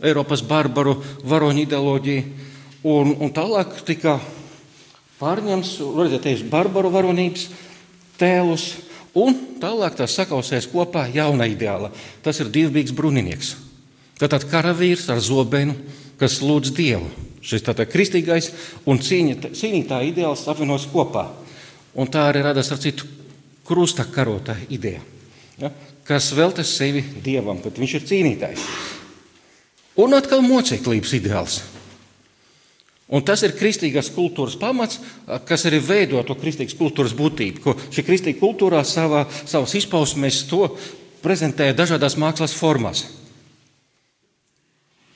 Eiropas 0.00 0.40
barbaru 0.40 0.94
varoņu 1.28 1.60
ideoloģiju. 1.66 2.20
Un, 2.88 3.10
un 3.20 3.32
tālāk 3.36 3.82
tika 3.84 4.14
pārņemts, 5.20 5.74
redzēt, 5.98 6.46
barbaru 6.48 6.88
varonības 6.94 7.50
tēlus, 8.16 8.70
un 9.12 9.36
tālāk 9.60 9.98
tas 10.00 10.16
sakausēs 10.16 10.70
kopā 10.72 11.04
jauna 11.12 11.44
ideāla. 11.52 11.92
Tas 12.24 12.40
ir 12.40 12.48
divbīgs 12.48 12.96
bruninieks. 12.96 13.58
Tātad 14.16 14.48
karavīrs 14.48 15.04
ar 15.12 15.20
zobenu, 15.20 15.76
kas 16.16 16.40
lūdz 16.40 16.72
Dievu 16.76 17.12
Šis 17.40 17.64
tātad 17.64 17.88
kristīgais 17.88 18.50
un 18.88 19.00
cīņa, 19.00 19.52
cīnītāja 19.56 20.10
ideāls 20.10 20.44
apvienojas 20.50 20.88
kopā. 20.92 21.24
Un 21.96 22.10
tā 22.12 22.26
arī 22.28 22.44
radās 22.44 22.70
ar 22.70 22.80
citu 22.82 23.08
krusta 23.66 24.04
karotāja 24.10 24.66
ideja, 24.72 25.00
ja, 25.60 25.70
kas 26.06 26.30
veltas 26.36 26.70
sevi 26.76 27.02
dievam, 27.24 27.58
bet 27.62 27.78
viņš 27.80 27.96
ir 27.96 28.06
cīnītājs. 28.10 28.64
Un 30.00 30.16
atkal 30.16 30.42
mocīklības 30.44 31.14
ideāls. 31.18 31.60
Un 33.10 33.24
tas 33.26 33.42
ir 33.42 33.56
kristīgās 33.58 34.12
kultūras 34.14 34.54
pamats, 34.58 35.00
kas 35.48 35.66
arī 35.66 35.80
veido 35.82 36.20
to 36.22 36.36
kristīgās 36.38 36.78
kultūras 36.78 37.14
būtību. 37.18 37.62
Ko 37.64 37.74
šī 37.90 38.04
kristīgā 38.06 38.38
kultūrā 38.38 38.84
savā, 38.86 39.24
savas 39.42 39.74
izpausmēs 39.80 40.44
to 40.50 40.68
prezentē 41.24 41.72
dažādās 41.74 42.14
mākslas 42.20 42.54
formās. 42.54 43.08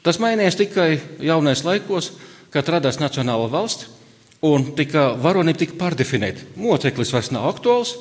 Tas 0.04 0.18
mainījās 0.20 0.58
tikai 0.60 0.98
jaunais 1.24 1.62
laikos, 1.64 2.10
kad 2.52 2.68
radās 2.68 2.98
nacionāla 3.00 3.48
valsts 3.48 3.88
un 4.44 4.66
tika, 4.76 5.14
varonība 5.16 5.62
tika 5.62 5.78
pārdefinēta. 5.80 6.44
Moceklis 6.60 7.12
vairs 7.14 7.30
nav 7.32 7.46
aktuāls, 7.48 7.94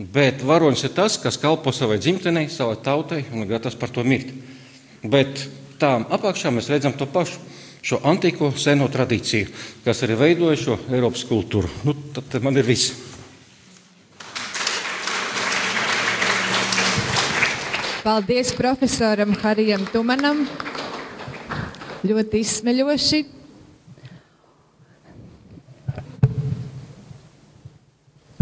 bet 0.00 0.40
varonis 0.48 0.86
ir 0.88 0.94
tas, 0.96 1.18
kas 1.20 1.36
kalpo 1.36 1.74
savai 1.76 1.98
dzimtenei, 2.00 2.48
savai 2.48 2.78
tautai 2.80 3.26
un 3.36 3.44
gatavs 3.50 3.76
par 3.76 3.92
to 3.92 4.00
mirt. 4.00 4.32
Bet 5.04 5.44
tām 5.82 6.08
apakšā 6.08 6.54
mēs 6.56 6.72
redzam 6.72 6.96
to 6.96 7.04
pašu. 7.04 7.36
Šo 7.82 7.98
antīko 8.06 8.52
seno 8.56 8.86
tradīciju, 8.86 9.48
kas 9.84 10.04
arī 10.06 10.16
veidoja 10.16 10.56
šo 10.56 10.76
Eiropas 10.94 11.26
kultūru. 11.26 11.68
Nu, 11.84 11.96
tad 12.14 12.38
man 12.40 12.56
ir 12.56 12.64
viss. 12.64 12.94
Paldies 18.06 18.54
profesoram 18.54 19.34
Harijam 19.42 19.84
Tumanam 19.90 20.46
ļoti 22.06 22.42
izsmeļoši. 22.42 23.22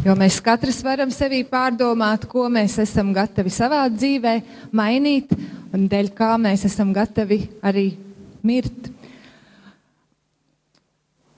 Jo 0.00 0.14
mēs 0.16 0.38
katrs 0.40 0.78
varam 0.80 1.10
sevi 1.12 1.42
pārdomāt, 1.44 2.24
ko 2.24 2.46
mēs 2.48 2.78
esam 2.80 3.10
gatavi 3.12 3.50
savā 3.52 3.82
dzīvē 3.92 4.32
mainīt, 4.72 5.34
un 5.76 5.84
dēļ 5.92 6.08
kā 6.16 6.30
mēs 6.40 6.64
esam 6.70 6.94
gatavi 6.96 7.42
arī 7.60 7.90
mirt. 8.40 8.88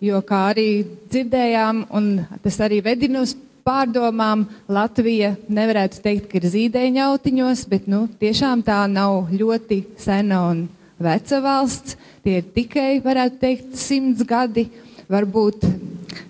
Jo, 0.03 0.21
kā 0.27 0.45
arī 0.53 0.69
dzirdējām, 1.11 1.85
un 1.91 2.07
tas 2.43 2.61
arī 2.63 2.79
vedina 2.87 3.25
uz 3.27 3.35
pārdomām, 3.67 4.45
Latvija 4.71 5.35
nevarētu 5.51 5.99
teikt, 6.03 6.31
ka 6.31 6.39
ir 6.39 6.47
zīdaiņautiņos, 6.55 7.67
bet 7.71 7.91
nu, 7.91 8.05
tiešām 8.23 8.63
tā 8.67 8.81
nav 8.91 9.31
ļoti 9.31 9.83
sena 9.99 10.45
un 10.51 10.65
veca 11.03 11.43
valsts. 11.43 11.99
Tie 12.23 12.39
ir 12.39 12.45
tikai, 12.55 13.01
varētu 13.03 13.39
teikt, 13.41 13.75
simts 13.75 14.23
gadi. 14.23 14.69
Varbūt 15.11 15.65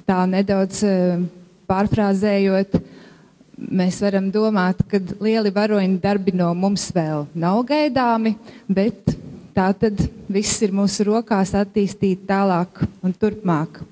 tā 0.09 0.23
nedaudz 0.25 0.81
eh, 0.89 1.21
pārfrāzējot, 1.69 2.79
mēs 3.69 4.01
varam 4.01 4.31
domāt, 4.33 4.81
ka 4.89 5.03
lieli 5.21 5.53
varoņi 5.53 6.01
darbi 6.01 6.33
no 6.37 6.49
mums 6.57 6.89
vēl 6.97 7.27
nav 7.37 7.61
gaidāmi, 7.69 8.35
bet 8.73 9.13
tā 9.53 9.69
tad 9.77 10.01
viss 10.33 10.65
ir 10.65 10.73
mūsu 10.73 11.05
rokās 11.11 11.53
attīstīt 11.61 12.25
tālāk 12.29 12.87
un 13.05 13.13
turpmāk. 13.13 13.83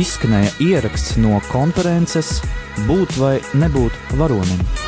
Izskanēja 0.00 0.54
ieraksts 0.64 1.18
no 1.20 1.42
konferences 1.50 2.38
Būt 2.88 3.16
vai 3.20 3.34
nebūt 3.58 3.96
varonim. 4.16 4.79